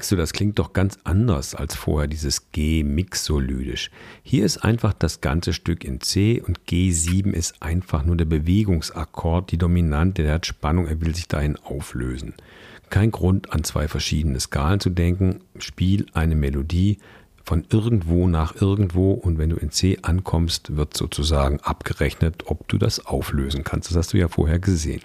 Merkst 0.00 0.12
du, 0.12 0.16
das 0.16 0.32
klingt 0.32 0.58
doch 0.58 0.72
ganz 0.72 0.96
anders 1.04 1.54
als 1.54 1.74
vorher, 1.74 2.08
dieses 2.08 2.52
G 2.52 2.82
mixolydisch. 2.84 3.90
Hier 4.22 4.46
ist 4.46 4.64
einfach 4.64 4.94
das 4.94 5.20
ganze 5.20 5.52
Stück 5.52 5.84
in 5.84 6.00
C 6.00 6.40
und 6.40 6.60
G7 6.66 7.34
ist 7.34 7.62
einfach 7.62 8.02
nur 8.06 8.16
der 8.16 8.24
Bewegungsakkord, 8.24 9.52
die 9.52 9.58
Dominante, 9.58 10.22
der 10.22 10.32
hat 10.32 10.46
Spannung, 10.46 10.86
er 10.86 11.02
will 11.02 11.14
sich 11.14 11.28
dahin 11.28 11.56
auflösen. 11.56 12.32
Kein 12.88 13.10
Grund, 13.10 13.52
an 13.52 13.62
zwei 13.62 13.88
verschiedene 13.88 14.40
Skalen 14.40 14.80
zu 14.80 14.88
denken. 14.88 15.40
Spiel 15.58 16.06
eine 16.14 16.34
Melodie 16.34 16.96
von 17.44 17.66
irgendwo 17.68 18.26
nach 18.26 18.58
irgendwo 18.58 19.12
und 19.12 19.36
wenn 19.36 19.50
du 19.50 19.56
in 19.56 19.70
C 19.70 19.98
ankommst, 20.00 20.76
wird 20.76 20.96
sozusagen 20.96 21.60
abgerechnet, 21.60 22.44
ob 22.46 22.66
du 22.68 22.78
das 22.78 23.04
auflösen 23.04 23.64
kannst. 23.64 23.90
Das 23.90 23.98
hast 23.98 24.14
du 24.14 24.16
ja 24.16 24.28
vorher 24.28 24.60
gesehen. 24.60 25.02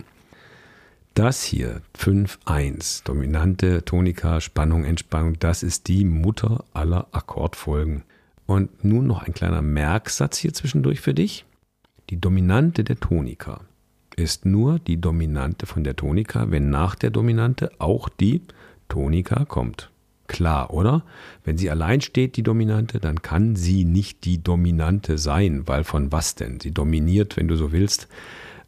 Das 1.15 1.43
hier, 1.43 1.81
5-1, 1.98 3.05
dominante 3.05 3.86
Tonika, 3.86 4.41
Spannung, 4.41 4.84
Entspannung, 4.84 5.39
das 5.39 5.63
ist 5.63 5.88
die 5.88 6.03
Mutter 6.03 6.65
aller 6.74 7.07
Akkordfolgen. 7.13 8.03
Und 8.45 8.84
nun 8.84 9.07
noch 9.07 9.24
ein 9.24 9.34
kleiner 9.34 9.62
Merksatz 9.62 10.38
hier 10.38 10.53
zwischendurch 10.53 11.00
für 11.00 11.13
dich. 11.13 11.45
Die 12.10 12.19
Dominante 12.19 12.84
der 12.84 13.00
Tonika 13.00 13.62
ist 14.17 14.45
nur 14.45 14.77
die 14.77 15.00
Dominante 15.00 15.65
von 15.65 15.86
der 15.86 15.95
Tonika, 15.95 16.51
wenn 16.51 16.69
nach 16.69 16.95
der 16.95 17.12
Dominante 17.12 17.72
auch 17.77 18.10
die 18.10 18.41
Tonika 18.89 19.45
kommt. 19.45 19.91
Klar, 20.27 20.74
oder? 20.74 21.03
Wenn 21.45 21.57
sie 21.57 21.69
allein 21.69 22.01
steht, 22.01 22.36
die 22.36 22.43
Dominante, 22.43 23.00
dann 23.00 23.22
kann 23.22 23.55
sie 23.55 23.86
nicht 23.86 24.25
die 24.25 24.43
Dominante 24.43 25.17
sein, 25.17 25.65
weil 25.65 25.86
von 25.86 26.12
was 26.12 26.36
denn? 26.36 26.60
Sie 26.60 26.72
dominiert, 26.72 27.38
wenn 27.38 27.48
du 27.48 27.55
so 27.55 27.72
willst, 27.72 28.10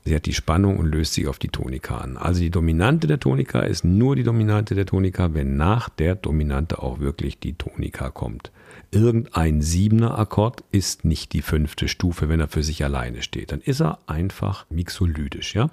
Sie 0.08 0.16
hat 0.16 0.26
die 0.26 0.34
Spannung 0.34 0.78
und 0.78 0.86
löst 0.86 1.16
sich 1.16 1.28
auf 1.28 1.38
die 1.38 1.50
Tonika 1.50 1.98
an. 1.98 2.16
Also 2.16 2.40
die 2.40 2.50
Dominante 2.50 3.08
der 3.08 3.20
Tonika 3.20 3.60
ist 3.60 3.84
nur 3.84 4.16
die 4.16 4.24
Dominante 4.24 4.74
der 4.74 4.86
Tonika, 4.86 5.34
wenn 5.34 5.58
nach 5.58 5.90
der 5.90 6.16
Dominante 6.16 6.82
auch 6.82 7.00
wirklich 7.00 7.40
die 7.40 7.56
Tonika 7.56 8.10
kommt. 8.10 8.54
Irgendein 8.90 9.62
siebener 9.62 10.18
Akkord 10.18 10.64
ist 10.72 11.04
nicht 11.04 11.34
die 11.34 11.42
fünfte 11.42 11.90
Stufe, 11.90 12.30
wenn 12.30 12.40
er 12.40 12.48
für 12.48 12.64
sich 12.64 12.86
alleine 12.86 13.22
steht. 13.22 13.52
Dann 13.52 13.60
ist 13.60 13.82
er 13.82 14.00
einfach 14.08 14.66
mixolydisch, 14.70 15.56
ja? 15.56 15.70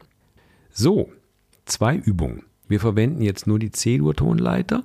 So, 0.73 1.13
zwei 1.65 1.95
Übungen. 1.95 2.43
Wir 2.67 2.81
verwenden 2.81 3.23
jetzt 3.23 3.47
nur 3.47 3.61
die 3.61 3.71
C-Dur-Tonleiter. 3.71 4.83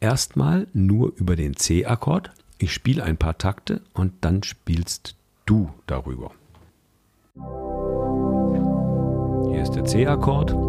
Erstmal 0.00 0.66
nur 0.72 1.12
über 1.16 1.36
den 1.36 1.56
C-Akkord. 1.56 2.30
Ich 2.56 2.72
spiele 2.72 3.04
ein 3.04 3.18
paar 3.18 3.36
Takte 3.36 3.82
und 3.92 4.14
dann 4.22 4.42
spielst 4.42 5.14
du 5.44 5.68
darüber. 5.86 6.32
Hier 9.58 9.64
ist 9.64 9.74
der 9.74 9.84
C-Akkord. 9.84 10.67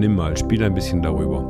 Übernimm 0.00 0.16
mal, 0.16 0.34
spiel 0.34 0.64
ein 0.64 0.72
bisschen 0.72 1.02
darüber. 1.02 1.42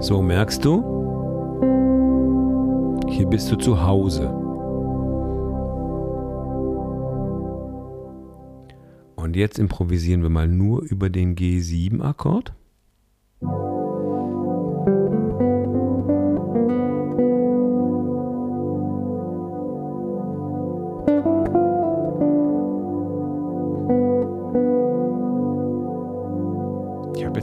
So 0.00 0.22
merkst 0.22 0.64
du, 0.64 0.84
hier 3.08 3.26
bist 3.26 3.50
du 3.50 3.56
zu 3.56 3.84
Hause. 3.84 4.28
Und 9.16 9.34
jetzt 9.34 9.58
improvisieren 9.58 10.22
wir 10.22 10.30
mal 10.30 10.46
nur 10.46 10.82
über 10.82 11.10
den 11.10 11.34
G7-Akkord. 11.34 12.52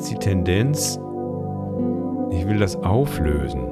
Jetzt 0.05 0.21
die 0.21 0.29
Tendenz, 0.29 0.99
ich 2.29 2.47
will 2.47 2.59
das 2.59 2.75
auflösen. 2.75 3.63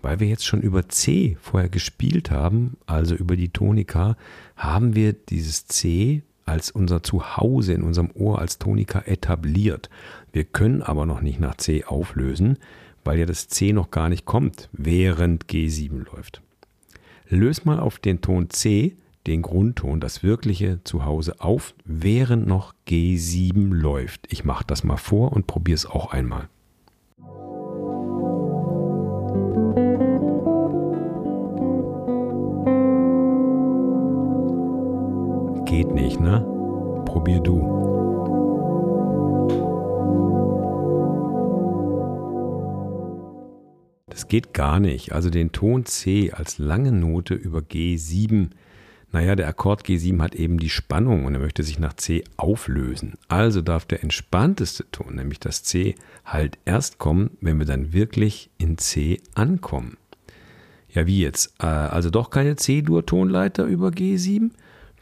Weil 0.00 0.18
wir 0.18 0.28
jetzt 0.28 0.46
schon 0.46 0.62
über 0.62 0.88
C 0.88 1.36
vorher 1.42 1.68
gespielt 1.68 2.30
haben, 2.30 2.78
also 2.86 3.14
über 3.14 3.36
die 3.36 3.50
Tonika, 3.50 4.16
haben 4.56 4.94
wir 4.94 5.12
dieses 5.12 5.66
C 5.66 6.22
als 6.46 6.70
unser 6.70 7.02
Zuhause 7.02 7.74
in 7.74 7.82
unserem 7.82 8.10
Ohr 8.14 8.38
als 8.38 8.58
Tonika 8.58 9.00
etabliert. 9.00 9.90
Wir 10.32 10.44
können 10.44 10.80
aber 10.80 11.04
noch 11.04 11.20
nicht 11.20 11.38
nach 11.38 11.56
C 11.56 11.84
auflösen, 11.84 12.56
weil 13.04 13.18
ja 13.18 13.26
das 13.26 13.48
C 13.48 13.74
noch 13.74 13.90
gar 13.90 14.08
nicht 14.08 14.24
kommt, 14.24 14.70
während 14.72 15.44
G7 15.44 16.06
läuft. 16.14 16.40
Löse 17.28 17.60
mal 17.64 17.78
auf 17.78 17.98
den 17.98 18.22
Ton 18.22 18.48
C 18.48 18.96
den 19.30 19.42
Grundton, 19.42 20.00
das 20.00 20.24
wirkliche 20.24 20.82
Zuhause 20.82 21.40
auf, 21.40 21.74
während 21.84 22.48
noch 22.48 22.74
G7 22.88 23.72
läuft. 23.72 24.26
Ich 24.28 24.44
mache 24.44 24.64
das 24.66 24.82
mal 24.82 24.96
vor 24.96 25.32
und 25.32 25.46
probiere 25.46 25.76
es 25.76 25.86
auch 25.86 26.12
einmal. 26.12 26.48
Geht 35.64 35.94
nicht, 35.94 36.18
ne? 36.18 36.44
Probier 37.04 37.38
du. 37.38 37.60
Das 44.08 44.26
geht 44.26 44.52
gar 44.52 44.80
nicht. 44.80 45.12
Also 45.12 45.30
den 45.30 45.52
Ton 45.52 45.84
C 45.86 46.32
als 46.32 46.58
lange 46.58 46.90
Note 46.90 47.34
über 47.34 47.60
G7 47.60 48.50
naja, 49.12 49.34
der 49.34 49.48
Akkord 49.48 49.84
G7 49.84 50.20
hat 50.22 50.34
eben 50.34 50.58
die 50.58 50.70
Spannung 50.70 51.24
und 51.24 51.34
er 51.34 51.40
möchte 51.40 51.62
sich 51.64 51.78
nach 51.78 51.94
C 51.94 52.22
auflösen. 52.36 53.14
Also 53.28 53.60
darf 53.60 53.84
der 53.84 54.02
entspannteste 54.02 54.88
Ton, 54.92 55.16
nämlich 55.16 55.40
das 55.40 55.64
C, 55.64 55.96
halt 56.24 56.58
erst 56.64 56.98
kommen, 56.98 57.36
wenn 57.40 57.58
wir 57.58 57.66
dann 57.66 57.92
wirklich 57.92 58.50
in 58.58 58.78
C 58.78 59.20
ankommen. 59.34 59.96
Ja, 60.88 61.06
wie 61.06 61.20
jetzt? 61.20 61.54
Äh, 61.60 61.66
also 61.66 62.10
doch 62.10 62.30
keine 62.30 62.56
C-Dur-Tonleiter 62.56 63.64
über 63.64 63.88
G7? 63.88 64.50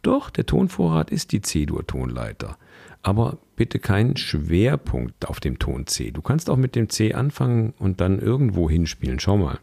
Doch, 0.03 0.31
der 0.31 0.47
Tonvorrat 0.47 1.11
ist 1.11 1.33
die 1.33 1.40
C-Dur-Tonleiter. 1.42 2.57
Aber 3.03 3.38
bitte 3.57 3.79
keinen 3.79 4.16
Schwerpunkt 4.16 5.29
auf 5.29 5.40
dem 5.40 5.59
Ton 5.59 5.87
C. 5.87 6.11
Du 6.11 6.23
kannst 6.23 6.51
auch 6.51 6.57
mit 6.57 6.77
dem 6.77 6.88
C 6.88 7.14
anfangen 7.14 7.75
und 7.79 8.01
dann 8.01 8.18
irgendwo 8.18 8.68
hinspielen. 8.68 9.21
Schau 9.21 9.37
mal. 9.37 9.59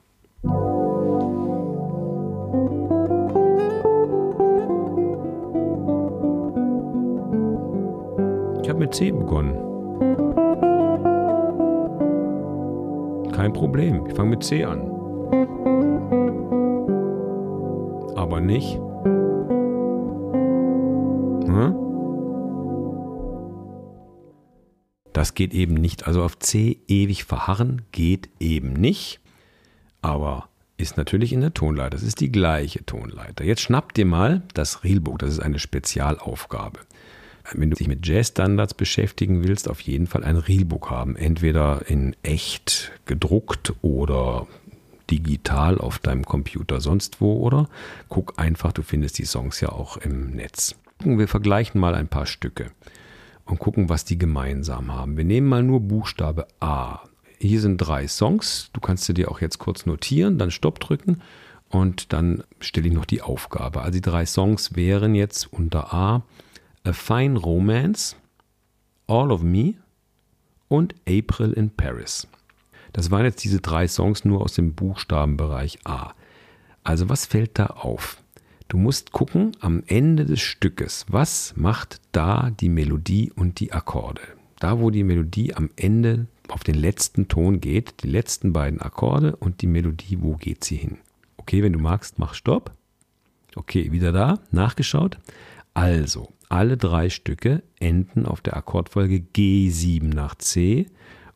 Mit 8.86 8.94
C 8.94 9.10
begonnen. 9.10 9.56
Kein 13.32 13.52
Problem, 13.52 14.06
ich 14.06 14.14
fange 14.14 14.30
mit 14.30 14.44
C 14.44 14.64
an. 14.64 14.82
Aber 18.16 18.40
nicht. 18.40 18.76
Hm? 21.48 21.76
Das 25.14 25.34
geht 25.34 25.56
eben 25.56 25.74
nicht. 25.74 26.06
Also 26.06 26.22
auf 26.22 26.38
C 26.38 26.78
ewig 26.88 27.24
verharren 27.24 27.82
geht 27.92 28.30
eben 28.40 28.74
nicht. 28.74 29.20
Aber 30.04 30.48
ist 30.78 30.96
natürlich 30.96 31.34
in 31.34 31.42
der 31.42 31.56
Tonleiter. 31.56 31.90
Das 31.90 32.04
ist 32.04 32.20
die 32.20 32.32
gleiche 32.32 32.86
Tonleiter. 32.86 33.46
Jetzt 33.46 33.62
schnapp 33.62 33.96
dir 33.96 34.06
mal 34.06 34.44
das 34.54 34.84
Reelbook. 34.84 35.18
Das 35.18 35.32
ist 35.32 35.40
eine 35.40 35.58
Spezialaufgabe 35.58 36.82
wenn 37.54 37.70
du 37.70 37.76
dich 37.76 37.88
mit 37.88 38.06
Jazz-Standards 38.06 38.74
beschäftigen 38.74 39.44
willst, 39.44 39.70
auf 39.70 39.82
jeden 39.82 40.08
Fall 40.08 40.24
ein 40.24 40.38
Reelbook 40.38 40.90
haben. 40.90 41.16
Entweder 41.16 41.88
in 41.88 42.16
echt 42.24 42.92
gedruckt 43.06 43.74
oder 43.82 44.48
digital 45.10 45.78
auf 45.78 46.00
deinem 46.00 46.26
Computer 46.26 46.82
sonst 46.82 47.22
wo 47.22 47.38
oder 47.40 47.70
guck 48.10 48.40
einfach, 48.40 48.72
du 48.74 48.82
findest 48.82 49.20
die 49.20 49.26
Songs 49.26 49.62
ja 49.62 49.70
auch 49.70 49.98
im 49.98 50.32
Netz. 50.32 50.76
Wir 51.04 51.28
vergleichen 51.28 51.80
mal 51.80 51.94
ein 51.94 52.08
paar 52.08 52.26
Stücke 52.26 52.72
und 53.46 53.60
gucken, 53.60 53.90
was 53.90 54.06
die 54.06 54.18
gemeinsam 54.18 54.94
haben. 54.94 55.18
Wir 55.18 55.26
nehmen 55.26 55.48
mal 55.48 55.62
nur 55.62 55.82
Buchstabe 55.82 56.48
A. 56.60 57.02
Hier 57.38 57.62
sind 57.62 57.78
drei 57.78 58.08
Songs. 58.08 58.70
Du 58.74 58.80
kannst 58.80 59.04
sie 59.04 59.14
dir 59.14 59.30
auch 59.30 59.42
jetzt 59.42 59.60
kurz 59.60 59.86
notieren, 59.86 60.40
dann 60.40 60.52
Stopp 60.52 60.80
drücken 60.80 61.22
und 61.70 62.14
dann 62.14 62.44
stelle 62.60 62.88
ich 62.88 62.94
noch 62.94 63.06
die 63.06 63.22
Aufgabe. 63.22 63.82
Also 63.82 63.92
die 63.92 64.02
drei 64.02 64.26
Songs 64.26 64.76
wären 64.76 65.14
jetzt 65.14 65.52
unter 65.52 65.94
A 65.94 66.24
A 66.88 66.94
Fine 66.94 67.40
Romance, 67.40 68.16
All 69.08 69.32
of 69.32 69.42
Me 69.42 69.74
und 70.68 70.94
April 71.10 71.52
in 71.54 71.72
Paris. 71.72 72.28
Das 72.94 73.10
waren 73.10 73.26
jetzt 73.26 73.44
diese 73.44 73.60
drei 73.60 73.88
Songs 73.88 74.24
nur 74.24 74.42
aus 74.42 74.54
dem 74.54 74.76
Buchstabenbereich 74.76 75.80
A. 75.86 76.14
Also 76.84 77.10
was 77.10 77.26
fällt 77.26 77.58
da 77.58 77.66
auf? 77.66 78.22
Du 78.68 78.78
musst 78.78 79.12
gucken 79.12 79.54
am 79.62 79.82
Ende 79.88 80.26
des 80.26 80.42
Stückes, 80.42 81.08
was 81.10 81.56
macht 81.58 82.02
da 82.12 82.52
die 82.52 82.70
Melodie 82.70 83.32
und 83.36 83.60
die 83.60 83.74
Akkorde? 83.74 84.22
Da, 84.60 84.80
wo 84.80 84.92
die 84.92 85.04
Melodie 85.04 85.56
am 85.56 85.72
Ende 85.76 86.28
auf 86.50 86.64
den 86.64 86.76
letzten 86.76 87.28
Ton 87.28 87.62
geht, 87.62 88.04
die 88.04 88.10
letzten 88.10 88.54
beiden 88.54 88.80
Akkorde 88.80 89.36
und 89.38 89.64
die 89.64 89.68
Melodie, 89.68 90.20
wo 90.22 90.36
geht 90.36 90.64
sie 90.64 90.76
hin? 90.76 91.00
Okay, 91.38 91.64
wenn 91.64 91.74
du 91.74 91.80
magst, 91.80 92.20
mach 92.20 92.36
Stopp. 92.36 92.74
Okay, 93.56 93.92
wieder 93.92 94.12
da, 94.12 94.38
nachgeschaut. 94.52 95.18
Also, 95.74 96.30
alle 96.56 96.78
drei 96.78 97.10
Stücke 97.10 97.64
enden 97.82 98.26
auf 98.26 98.40
der 98.40 98.56
Akkordfolge 98.56 99.26
G7 99.36 100.06
nach 100.06 100.36
C 100.36 100.86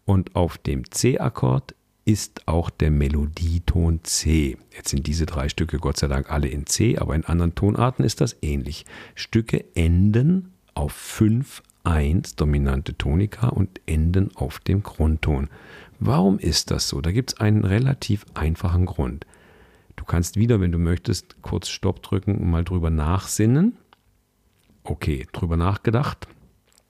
und 0.06 0.38
auf 0.38 0.58
dem 0.58 0.90
C-Akkord 0.90 1.76
ist 2.06 2.48
auch 2.48 2.70
der 2.70 2.90
Melodieton 2.90 4.00
C. 4.04 4.58
Jetzt 4.74 4.92
sind 4.92 5.08
diese 5.08 5.26
drei 5.26 5.50
Stücke 5.50 5.78
Gott 5.78 5.98
sei 5.98 6.08
Dank 6.08 6.32
alle 6.32 6.48
in 6.48 6.66
C, 6.68 6.98
aber 6.98 7.16
in 7.16 7.26
anderen 7.26 7.54
Tonarten 7.54 8.06
ist 8.06 8.22
das 8.22 8.38
ähnlich. 8.42 8.86
Stücke 9.14 9.66
enden 9.76 10.54
auf 10.74 10.96
5-1 10.96 12.38
dominante 12.38 12.98
Tonika 12.98 13.50
und 13.50 13.82
enden 13.88 14.34
auf 14.38 14.60
dem 14.60 14.84
Grundton. 14.84 15.50
Warum 16.00 16.40
ist 16.40 16.72
das 16.72 16.88
so? 16.88 17.02
Da 17.02 17.12
gibt 17.12 17.34
es 17.34 17.40
einen 17.42 17.66
relativ 17.66 18.26
einfachen 18.36 18.86
Grund. 18.86 19.26
Du 19.98 20.06
kannst 20.06 20.38
wieder, 20.38 20.62
wenn 20.62 20.72
du 20.72 20.80
möchtest, 20.80 21.42
kurz 21.42 21.68
Stopp 21.68 22.02
drücken 22.04 22.36
und 22.36 22.50
mal 22.50 22.64
drüber 22.64 22.90
nachsinnen 22.90 23.76
okay, 24.84 25.28
drüber 25.32 25.58
nachgedacht. 25.58 26.28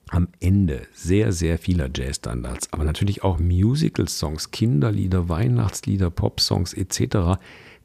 Am 0.08 0.28
Ende 0.40 0.82
sehr, 0.92 1.32
sehr 1.32 1.56
vieler 1.58 1.88
Jazz-Standards, 1.94 2.72
aber 2.72 2.84
natürlich 2.84 3.22
auch 3.22 3.38
Musical-Songs, 3.38 4.50
Kinderlieder, 4.50 5.28
Weihnachtslieder, 5.28 6.10
Pop-Songs 6.10 6.72
etc., 6.74 7.38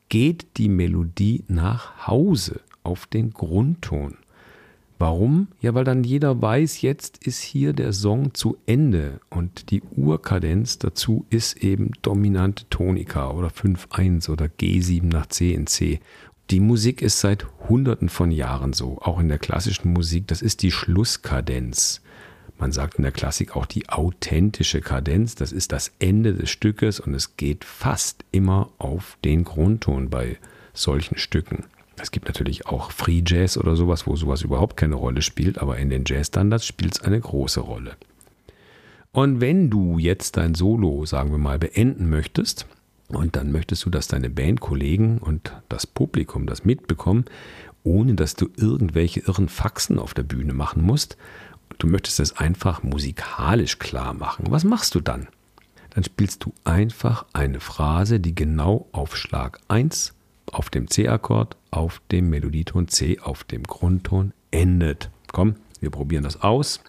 geht 0.09 0.57
die 0.57 0.69
Melodie 0.69 1.43
nach 1.47 2.07
Hause 2.07 2.61
auf 2.83 3.05
den 3.05 3.31
Grundton. 3.31 4.17
Warum? 4.97 5.49
Ja, 5.59 5.73
weil 5.73 5.83
dann 5.83 6.05
jeder 6.05 6.41
weiß, 6.41 6.81
jetzt 6.81 7.27
ist 7.27 7.41
hier 7.41 7.73
der 7.73 7.91
Song 7.91 8.33
zu 8.33 8.57
Ende 8.65 9.19
und 9.29 9.69
die 9.69 9.81
Urkadenz 9.81 10.79
dazu 10.79 11.25
ist 11.29 11.57
eben 11.61 11.91
dominante 12.01 12.65
Tonika 12.69 13.31
oder 13.31 13.49
5-1 13.49 14.29
oder 14.29 14.45
G7 14.45 15.03
nach 15.07 15.25
C 15.25 15.53
in 15.53 15.67
C 15.67 15.99
Die 16.51 16.59
Musik 16.59 17.01
ist 17.01 17.21
seit 17.21 17.47
Hunderten 17.69 18.07
von 18.07 18.29
Jahren 18.29 18.73
so, 18.73 18.99
auch 19.01 19.19
in 19.19 19.29
der 19.29 19.39
klassischen 19.39 19.91
Musik. 19.93 20.27
Das 20.27 20.43
ist 20.43 20.61
die 20.61 20.71
Schlusskadenz. 20.71 22.01
Man 22.59 22.71
sagt 22.71 22.95
in 22.95 23.03
der 23.03 23.11
Klassik 23.11 23.55
auch 23.55 23.65
die 23.65 23.89
authentische 23.89 24.79
Kadenz. 24.79 25.33
Das 25.33 25.51
ist 25.51 25.71
das 25.71 25.91
Ende 25.97 26.35
des 26.35 26.51
Stückes 26.51 26.99
und 26.99 27.15
es 27.15 27.35
geht 27.35 27.65
fast 27.65 28.23
immer 28.31 28.69
auf 28.77 29.17
den 29.25 29.43
Grundton 29.43 30.11
bei 30.11 30.37
solchen 30.73 31.17
Stücken. 31.17 31.65
Es 31.97 32.11
gibt 32.11 32.27
natürlich 32.27 32.67
auch 32.67 32.91
Free 32.91 33.23
Jazz 33.25 33.57
oder 33.57 33.75
sowas, 33.75 34.05
wo 34.05 34.15
sowas 34.15 34.43
überhaupt 34.43 34.77
keine 34.77 34.95
Rolle 34.95 35.23
spielt, 35.23 35.57
aber 35.57 35.77
in 35.77 35.89
den 35.89 36.03
Jazzstandards 36.05 36.65
spielt 36.65 36.95
es 36.95 37.01
eine 37.01 37.19
große 37.19 37.61
Rolle. 37.61 37.95
Und 39.11 39.41
wenn 39.41 39.69
du 39.69 39.97
jetzt 39.97 40.37
dein 40.37 40.55
Solo, 40.55 41.05
sagen 41.05 41.31
wir 41.31 41.37
mal, 41.37 41.57
beenden 41.57 42.09
möchtest, 42.09 42.67
und 43.07 43.35
dann 43.35 43.51
möchtest 43.51 43.85
du, 43.85 43.89
dass 43.89 44.07
deine 44.07 44.29
Bandkollegen 44.29 45.19
und 45.19 45.53
das 45.69 45.85
Publikum 45.85 46.47
das 46.47 46.65
mitbekommen, 46.65 47.25
ohne 47.83 48.15
dass 48.15 48.35
du 48.35 48.49
irgendwelche 48.57 49.21
irren 49.21 49.49
Faxen 49.49 49.99
auf 49.99 50.13
der 50.13 50.23
Bühne 50.23 50.53
machen 50.53 50.81
musst, 50.81 51.17
du 51.77 51.87
möchtest 51.87 52.19
es 52.19 52.37
einfach 52.37 52.83
musikalisch 52.83 53.79
klar 53.79 54.13
machen. 54.13 54.45
Was 54.49 54.63
machst 54.63 54.95
du 54.95 55.01
dann? 55.01 55.27
Dann 55.91 56.03
spielst 56.03 56.43
du 56.43 56.53
einfach 56.63 57.25
eine 57.31 57.59
Phrase, 57.59 58.19
die 58.19 58.35
genau 58.35 58.87
auf 58.91 59.15
Schlag 59.15 59.59
1 59.67 60.13
auf 60.51 60.69
dem 60.69 60.89
C-Akkord, 60.89 61.57
auf 61.71 62.01
dem 62.11 62.29
Melodieton 62.29 62.87
C, 62.87 63.19
auf 63.19 63.43
dem 63.43 63.63
Grundton 63.63 64.33
endet. 64.51 65.09
Komm, 65.31 65.55
wir 65.79 65.89
probieren 65.89 66.23
das 66.23 66.41
aus 66.41 66.81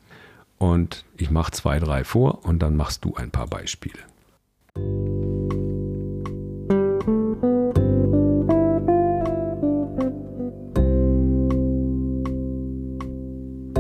und 0.59 1.05
ich 1.17 1.31
mache 1.31 1.53
zwei, 1.53 1.79
drei 1.79 2.05
vor 2.05 2.45
und 2.45 2.61
dann 2.61 2.77
machst 2.77 3.05
du 3.05 3.15
ein 3.15 3.31
paar 3.31 3.47
Beispiele. 3.47 3.99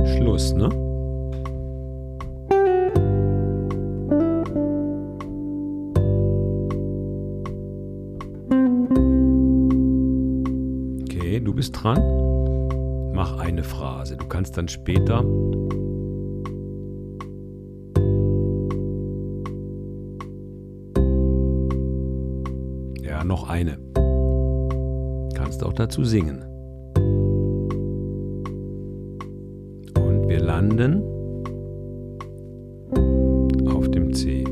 Schluss, 0.05 0.55
ne? 0.55 0.87
bist 11.57 11.73
dran. 11.83 13.12
Mach 13.12 13.39
eine 13.39 13.65
Phrase. 13.65 14.17
Du 14.17 14.27
kannst 14.27 14.57
dann 14.59 14.69
später 14.69 15.25
Ja, 23.57 23.64
noch 23.64 23.75
eine. 23.75 23.79
Kannst 25.35 25.62
auch 25.64 25.73
dazu 25.73 26.05
singen. 26.05 26.42
Und 29.97 30.29
wir 30.29 30.40
landen 30.40 31.03
auf 33.69 33.90
dem 33.90 34.12
C. 34.12 34.45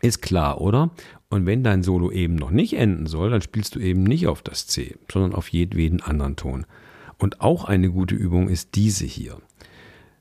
Ist 0.00 0.22
klar, 0.22 0.60
oder? 0.60 0.90
Und 1.30 1.44
wenn 1.46 1.64
dein 1.64 1.82
Solo 1.82 2.10
eben 2.10 2.36
noch 2.36 2.50
nicht 2.50 2.74
enden 2.74 3.06
soll, 3.06 3.30
dann 3.30 3.42
spielst 3.42 3.74
du 3.74 3.80
eben 3.80 4.04
nicht 4.04 4.26
auf 4.26 4.42
das 4.42 4.66
C, 4.66 4.96
sondern 5.10 5.34
auf 5.34 5.48
jedweden 5.48 6.00
anderen 6.00 6.36
Ton. 6.36 6.66
Und 7.18 7.40
auch 7.40 7.64
eine 7.64 7.90
gute 7.90 8.14
Übung 8.14 8.48
ist 8.48 8.76
diese 8.76 9.04
hier. 9.04 9.38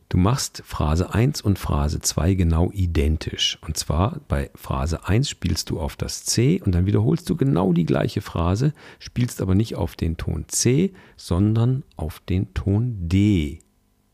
Du 0.10 0.17
machst 0.17 0.63
Phrase 0.65 1.13
1 1.13 1.41
und 1.41 1.60
Phrase 1.60 2.00
2 2.00 2.36
genau 2.36 2.72
identisch. 2.72 3.58
Und 3.62 3.76
zwar 3.76 4.22
bei 4.30 4.50
Phrase 4.56 5.06
1 5.06 5.30
spielst 5.30 5.70
du 5.70 5.80
auf 5.80 5.98
das 5.98 6.24
C 6.24 6.62
und 6.63 6.74
dann 6.74 6.86
wiederholst 6.86 7.30
du 7.30 7.36
genau 7.36 7.74
die 7.74 7.86
gleiche 7.86 8.22
Phrase, 8.22 8.74
spielst 9.00 9.41
aber 9.41 9.54
nicht 9.54 9.76
auf 9.76 9.96
den 9.96 10.15
Ton 10.15 10.46
C, 10.48 10.93
sondern 11.17 11.84
auf 11.98 12.22
den 12.22 12.54
Ton 12.54 13.10
D 13.10 13.60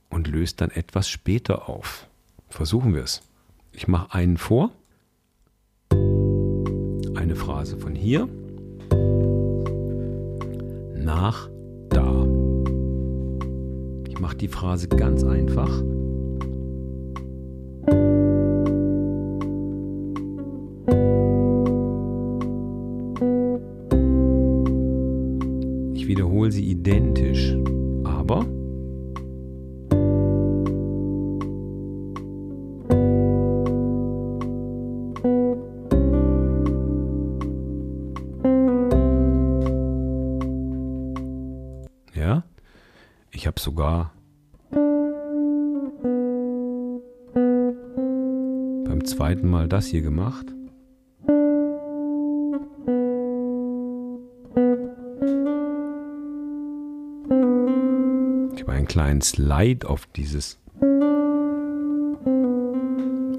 und 0.10 0.28
löst 0.28 0.62
dann 0.62 0.72
etwas 0.72 1.10
später 1.10 1.70
auf. 1.70 2.08
Versuchen 2.50 2.96
wir 2.96 3.04
es. 3.04 3.22
Ich 3.72 3.88
mache 3.88 4.14
einen 4.14 4.38
vor 4.38 4.72
eine 7.16 7.36
Phrase 7.36 7.78
von 7.78 7.96
hier 7.96 8.28
nach. 10.96 11.53
Ich 14.14 14.20
mache 14.20 14.38
die 14.38 14.48
Phrase 14.48 14.88
ganz 14.88 15.24
einfach. 15.24 15.82
Habe 43.54 43.62
sogar 43.62 44.12
beim 48.86 49.06
zweiten 49.06 49.48
Mal 49.48 49.68
das 49.68 49.86
hier 49.86 50.02
gemacht. 50.02 50.48
Ich 58.56 58.62
habe 58.62 58.72
einen 58.72 58.88
kleinen 58.88 59.22
Slide 59.22 59.88
auf 59.88 60.08
dieses, 60.08 60.60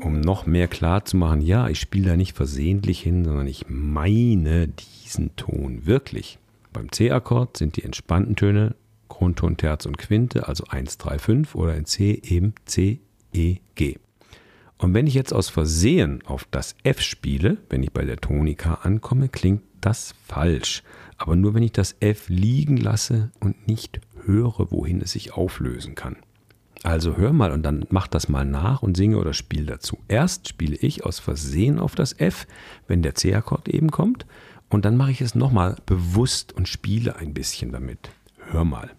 um 0.00 0.20
noch 0.20 0.46
mehr 0.46 0.68
klar 0.68 1.04
zu 1.04 1.16
machen, 1.16 1.40
ja, 1.40 1.68
ich 1.68 1.80
spiele 1.80 2.10
da 2.10 2.16
nicht 2.16 2.36
versehentlich 2.36 3.00
hin, 3.00 3.24
sondern 3.24 3.48
ich 3.48 3.64
meine 3.68 4.68
diesen 4.68 5.34
Ton 5.34 5.86
wirklich. 5.86 6.38
Beim 6.72 6.92
C-Akkord 6.92 7.56
sind 7.56 7.76
die 7.76 7.82
entspannten 7.82 8.36
Töne 8.36 8.76
Grundton, 9.24 9.56
Terz 9.56 9.86
und 9.86 9.96
Quinte, 9.96 10.48
also 10.48 10.64
1, 10.68 10.98
3, 10.98 11.18
5 11.18 11.54
oder 11.54 11.74
in 11.74 11.86
C 11.86 12.20
eben 12.22 12.52
C, 12.66 13.00
E, 13.32 13.56
G. 13.74 13.96
Und 14.76 14.92
wenn 14.92 15.06
ich 15.06 15.14
jetzt 15.14 15.32
aus 15.32 15.48
Versehen 15.48 16.20
auf 16.26 16.46
das 16.50 16.74
F 16.82 17.00
spiele, 17.00 17.56
wenn 17.70 17.82
ich 17.82 17.90
bei 17.90 18.04
der 18.04 18.18
Tonika 18.18 18.74
ankomme, 18.82 19.30
klingt 19.30 19.62
das 19.80 20.14
falsch. 20.26 20.82
Aber 21.16 21.36
nur 21.36 21.54
wenn 21.54 21.62
ich 21.62 21.72
das 21.72 21.96
F 22.00 22.28
liegen 22.28 22.76
lasse 22.76 23.30
und 23.40 23.66
nicht 23.66 23.98
höre, 24.26 24.70
wohin 24.70 25.00
es 25.00 25.12
sich 25.12 25.32
auflösen 25.32 25.94
kann. 25.94 26.16
Also 26.82 27.16
hör 27.16 27.32
mal 27.32 27.50
und 27.50 27.62
dann 27.62 27.86
mach 27.88 28.08
das 28.08 28.28
mal 28.28 28.44
nach 28.44 28.82
und 28.82 28.94
singe 28.94 29.16
oder 29.16 29.32
spiel 29.32 29.64
dazu. 29.64 30.00
Erst 30.06 30.48
spiele 30.50 30.76
ich 30.76 31.06
aus 31.06 31.18
Versehen 31.18 31.78
auf 31.78 31.94
das 31.94 32.12
F, 32.20 32.46
wenn 32.88 33.00
der 33.00 33.14
C-Akkord 33.14 33.70
eben 33.70 33.90
kommt, 33.90 34.26
und 34.68 34.84
dann 34.84 34.98
mache 34.98 35.12
ich 35.12 35.22
es 35.22 35.34
nochmal 35.34 35.76
bewusst 35.86 36.52
und 36.52 36.68
spiele 36.68 37.16
ein 37.16 37.32
bisschen 37.32 37.72
damit. 37.72 38.10
Hör 38.50 38.66
mal. 38.66 38.90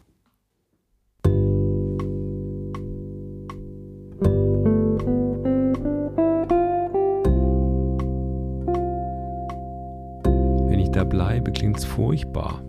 Klingt's 11.76 11.86
furchtbar. 11.86 12.62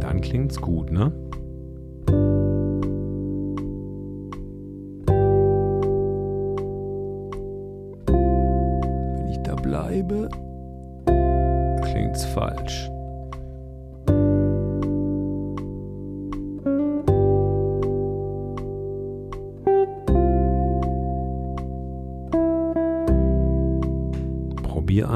Dann 0.00 0.20
klingt's 0.20 0.60
gut, 0.60 0.90
ne? 0.90 1.12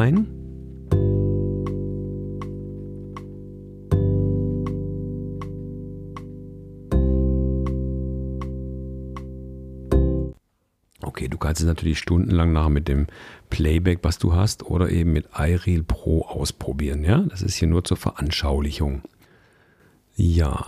Ein. 0.03 0.27
Okay, 11.03 11.29
du 11.29 11.39
kannst 11.39 11.61
es 11.61 11.67
natürlich 11.67 11.99
stundenlang 11.99 12.53
nach 12.53 12.69
mit 12.69 12.89
dem 12.89 13.07
Playback, 13.51 14.01
was 14.03 14.19
du 14.19 14.35
hast, 14.35 14.65
oder 14.65 14.91
eben 14.91 15.13
mit 15.13 15.27
iReal 15.37 15.83
Pro 15.85 16.23
ausprobieren. 16.23 17.05
Ja, 17.05 17.19
das 17.19 17.43
ist 17.43 17.55
hier 17.55 17.69
nur 17.69 17.85
zur 17.85 17.97
Veranschaulichung. 17.97 19.03
Ja, 20.17 20.65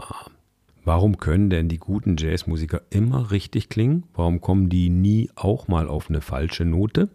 Warum 0.86 1.16
können 1.16 1.48
denn 1.48 1.70
die 1.70 1.78
guten 1.78 2.16
Jazzmusiker 2.18 2.82
immer 2.90 3.30
richtig 3.30 3.70
klingen? 3.70 4.04
Warum 4.14 4.42
kommen 4.42 4.68
die 4.68 4.90
nie 4.90 5.30
auch 5.34 5.66
mal 5.66 5.88
auf 5.88 6.10
eine 6.10 6.20
falsche 6.20 6.66
Note? 6.66 7.08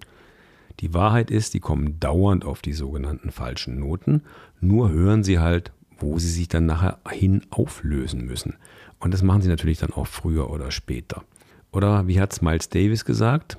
Die 0.80 0.94
Wahrheit 0.94 1.30
ist, 1.30 1.54
die 1.54 1.60
kommen 1.60 2.00
dauernd 2.00 2.46
auf 2.46 2.62
die 2.62 2.74
sogenannten 2.74 3.32
falschen 3.32 3.80
Noten, 3.80 4.22
nur 4.62 4.90
hören 4.92 5.24
sie 5.24 5.40
halt, 5.40 5.72
wo 5.98 6.18
sie 6.20 6.30
sich 6.30 6.48
dann 6.48 6.66
nachher 6.66 7.00
hin 7.10 7.42
auflösen 7.50 8.26
müssen. 8.26 8.56
Und 9.00 9.14
das 9.14 9.22
machen 9.22 9.42
sie 9.42 9.50
natürlich 9.50 9.80
dann 9.80 9.92
auch 9.92 10.08
früher 10.08 10.50
oder 10.50 10.72
später. 10.72 11.24
Oder 11.72 12.08
wie 12.08 12.20
hat 12.20 12.42
Miles 12.42 12.70
Davis 12.70 13.04
gesagt? 13.06 13.58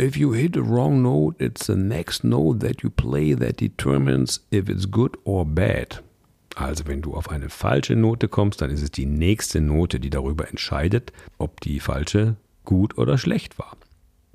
If 0.00 0.16
you 0.16 0.34
hit 0.34 0.56
a 0.56 0.60
wrong 0.60 1.02
note, 1.02 1.42
it's 1.42 1.66
the 1.66 1.76
next 1.76 2.24
note 2.24 2.66
that 2.66 2.82
you 2.82 2.90
play 2.90 3.34
that 3.36 3.60
determines 3.60 4.44
if 4.52 4.68
it's 4.68 4.90
good 4.90 5.16
or 5.24 5.44
bad. 5.44 6.02
Also 6.56 6.86
wenn 6.86 7.02
du 7.02 7.14
auf 7.14 7.30
eine 7.30 7.48
falsche 7.48 7.94
Note 7.94 8.28
kommst, 8.28 8.60
dann 8.60 8.70
ist 8.70 8.82
es 8.82 8.90
die 8.90 9.06
nächste 9.06 9.60
Note, 9.60 10.00
die 10.00 10.10
darüber 10.10 10.48
entscheidet, 10.48 11.12
ob 11.38 11.60
die 11.60 11.78
falsche 11.78 12.36
gut 12.64 12.98
oder 12.98 13.16
schlecht 13.16 13.58
war. 13.58 13.76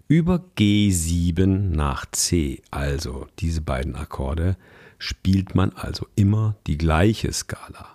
Über 0.10 0.42
G7 0.58 1.46
nach 1.76 2.06
C, 2.06 2.62
also 2.72 3.28
diese 3.40 3.60
beiden 3.60 3.98
Akkorde, 3.98 4.56
spielt 5.00 5.54
man 5.54 5.74
also 5.74 6.08
immer 6.16 6.56
die 6.66 6.78
gleiche 6.78 7.34
Skala. 7.34 7.90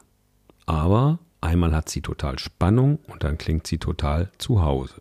Aber 0.66 1.20
einmal 1.40 1.74
hat 1.74 1.88
sie 1.88 2.02
total 2.02 2.38
Spannung 2.38 2.98
und 3.08 3.24
dann 3.24 3.38
klingt 3.38 3.66
sie 3.66 3.78
total 3.78 4.30
zu 4.36 4.60
Hause. 4.60 5.00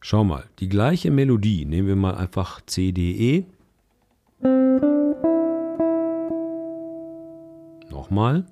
Schau 0.00 0.22
mal, 0.22 0.44
die 0.60 0.68
gleiche 0.68 1.10
Melodie, 1.10 1.64
nehmen 1.64 1.88
wir 1.88 1.96
mal 1.96 2.14
einfach 2.14 2.60
C, 2.66 2.92
D, 2.92 3.10
E. 3.10 3.44
Nochmal. 7.90 8.46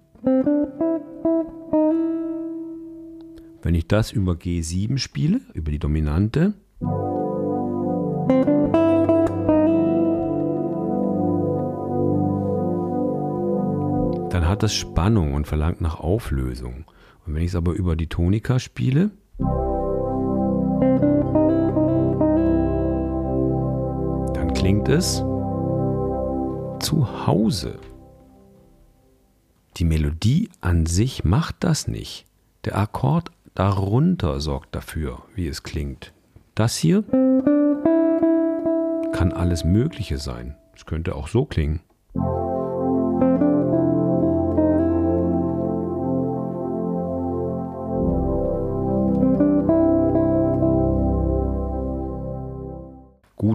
Wenn 3.63 3.77
ich 3.77 3.87
das 3.87 4.11
über 4.11 4.33
G7 4.33 4.99
spiele, 4.99 5.41
über 5.55 5.71
die 5.71 5.79
Dominante, 5.79 6.55
dann 14.37 14.49
hat 14.49 14.63
das 14.63 14.75
Spannung 14.75 15.33
und 15.33 15.47
verlangt 15.47 15.81
nach 15.81 15.99
Auflösung. 15.99 16.85
Und 17.25 17.35
wenn 17.35 17.41
ich 17.41 17.49
es 17.49 17.55
aber 17.55 17.73
über 17.73 17.97
die 17.97 18.09
Tonika 18.09 18.59
spiele, 18.59 19.11
dann 24.35 24.53
klingt 24.55 24.91
es 24.91 25.25
zu 26.81 27.27
Hause. 27.27 27.79
Die 29.79 29.87
Melodie 29.87 30.51
an 30.61 30.85
sich 30.85 31.25
macht 31.25 31.57
das 31.61 31.89
nicht. 31.89 32.27
Der 32.67 32.77
Akkord 32.77 33.31
darunter 33.55 34.41
sorgt 34.41 34.75
dafür, 34.75 35.23
wie 35.35 35.49
es 35.49 35.63
klingt. 35.63 36.13
Das 36.55 36.77
hier 36.77 37.05
kann 39.15 39.33
alles 39.33 39.65
Mögliche 39.65 40.19
sein. 40.19 40.59
Es 40.75 40.85
könnte 40.85 41.15
auch 41.15 41.29
so 41.29 41.47
klingen. 41.47 41.81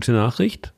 Gute 0.01 0.13
Nachricht, 0.13 0.73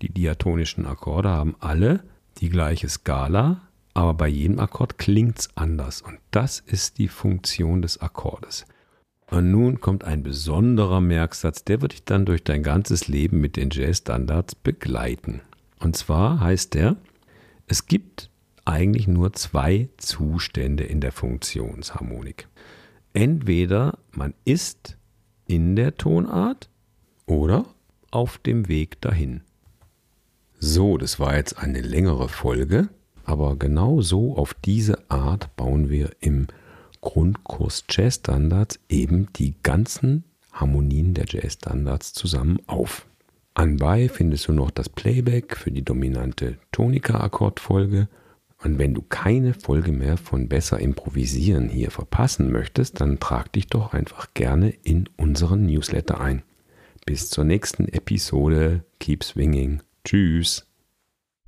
die 0.00 0.12
diatonischen 0.12 0.86
Akkorde 0.86 1.28
haben 1.28 1.56
alle 1.58 2.04
die 2.38 2.50
gleiche 2.50 2.88
Skala, 2.88 3.62
aber 3.94 4.14
bei 4.14 4.28
jedem 4.28 4.60
Akkord 4.60 4.96
klingt 4.96 5.40
es 5.40 5.48
anders 5.56 6.02
und 6.02 6.20
das 6.30 6.60
ist 6.60 6.98
die 6.98 7.08
Funktion 7.08 7.82
des 7.82 8.00
Akkordes. 8.00 8.66
Und 9.28 9.50
nun 9.50 9.80
kommt 9.80 10.04
ein 10.04 10.22
besonderer 10.22 11.00
Merksatz, 11.00 11.64
der 11.64 11.82
wird 11.82 11.94
dich 11.94 12.04
dann 12.04 12.24
durch 12.24 12.44
dein 12.44 12.62
ganzes 12.62 13.08
Leben 13.08 13.40
mit 13.40 13.56
den 13.56 13.70
Jazz-Standards 13.72 14.54
begleiten. 14.54 15.40
Und 15.80 15.96
zwar 15.96 16.38
heißt 16.38 16.74
der, 16.74 16.94
es 17.66 17.86
gibt 17.86 18.30
eigentlich 18.64 19.08
nur 19.08 19.32
zwei 19.32 19.88
Zustände 19.96 20.84
in 20.84 21.00
der 21.00 21.10
Funktionsharmonik. 21.10 22.46
Entweder 23.14 23.98
man 24.12 24.32
ist 24.44 24.96
in 25.48 25.74
der 25.74 25.96
Tonart 25.96 26.70
oder 27.26 27.66
auf 28.10 28.38
dem 28.38 28.68
Weg 28.68 29.00
dahin. 29.00 29.42
So, 30.58 30.98
das 30.98 31.18
war 31.18 31.36
jetzt 31.36 31.58
eine 31.58 31.80
längere 31.80 32.28
Folge. 32.28 32.88
Aber 33.24 33.56
genau 33.56 34.00
so 34.00 34.36
auf 34.36 34.54
diese 34.54 35.08
Art 35.10 35.54
bauen 35.56 35.88
wir 35.88 36.10
im 36.20 36.48
Grundkurs 37.00 37.84
Jazz 37.88 38.16
Standards 38.16 38.80
eben 38.88 39.28
die 39.36 39.54
ganzen 39.62 40.24
Harmonien 40.52 41.14
der 41.14 41.26
Jazz 41.28 41.54
Standards 41.54 42.12
zusammen 42.12 42.58
auf. 42.66 43.06
Anbei 43.54 44.08
findest 44.08 44.48
du 44.48 44.52
noch 44.52 44.70
das 44.70 44.88
Playback 44.88 45.56
für 45.56 45.70
die 45.70 45.84
dominante 45.84 46.58
Tonika-Akkordfolge. 46.72 48.08
Und 48.62 48.78
wenn 48.78 48.94
du 48.94 49.02
keine 49.02 49.54
Folge 49.54 49.92
mehr 49.92 50.16
von 50.16 50.48
Besser 50.48 50.78
Improvisieren 50.78 51.68
hier 51.68 51.90
verpassen 51.90 52.52
möchtest, 52.52 53.00
dann 53.00 53.18
trag 53.18 53.52
dich 53.52 53.68
doch 53.68 53.94
einfach 53.94 54.34
gerne 54.34 54.70
in 54.82 55.08
unseren 55.16 55.66
Newsletter 55.66 56.20
ein. 56.20 56.42
Bis 57.06 57.30
zur 57.30 57.44
nächsten 57.44 57.88
Episode. 57.88 58.84
Keep 58.98 59.24
swinging. 59.24 59.82
Tschüss. 60.04 60.69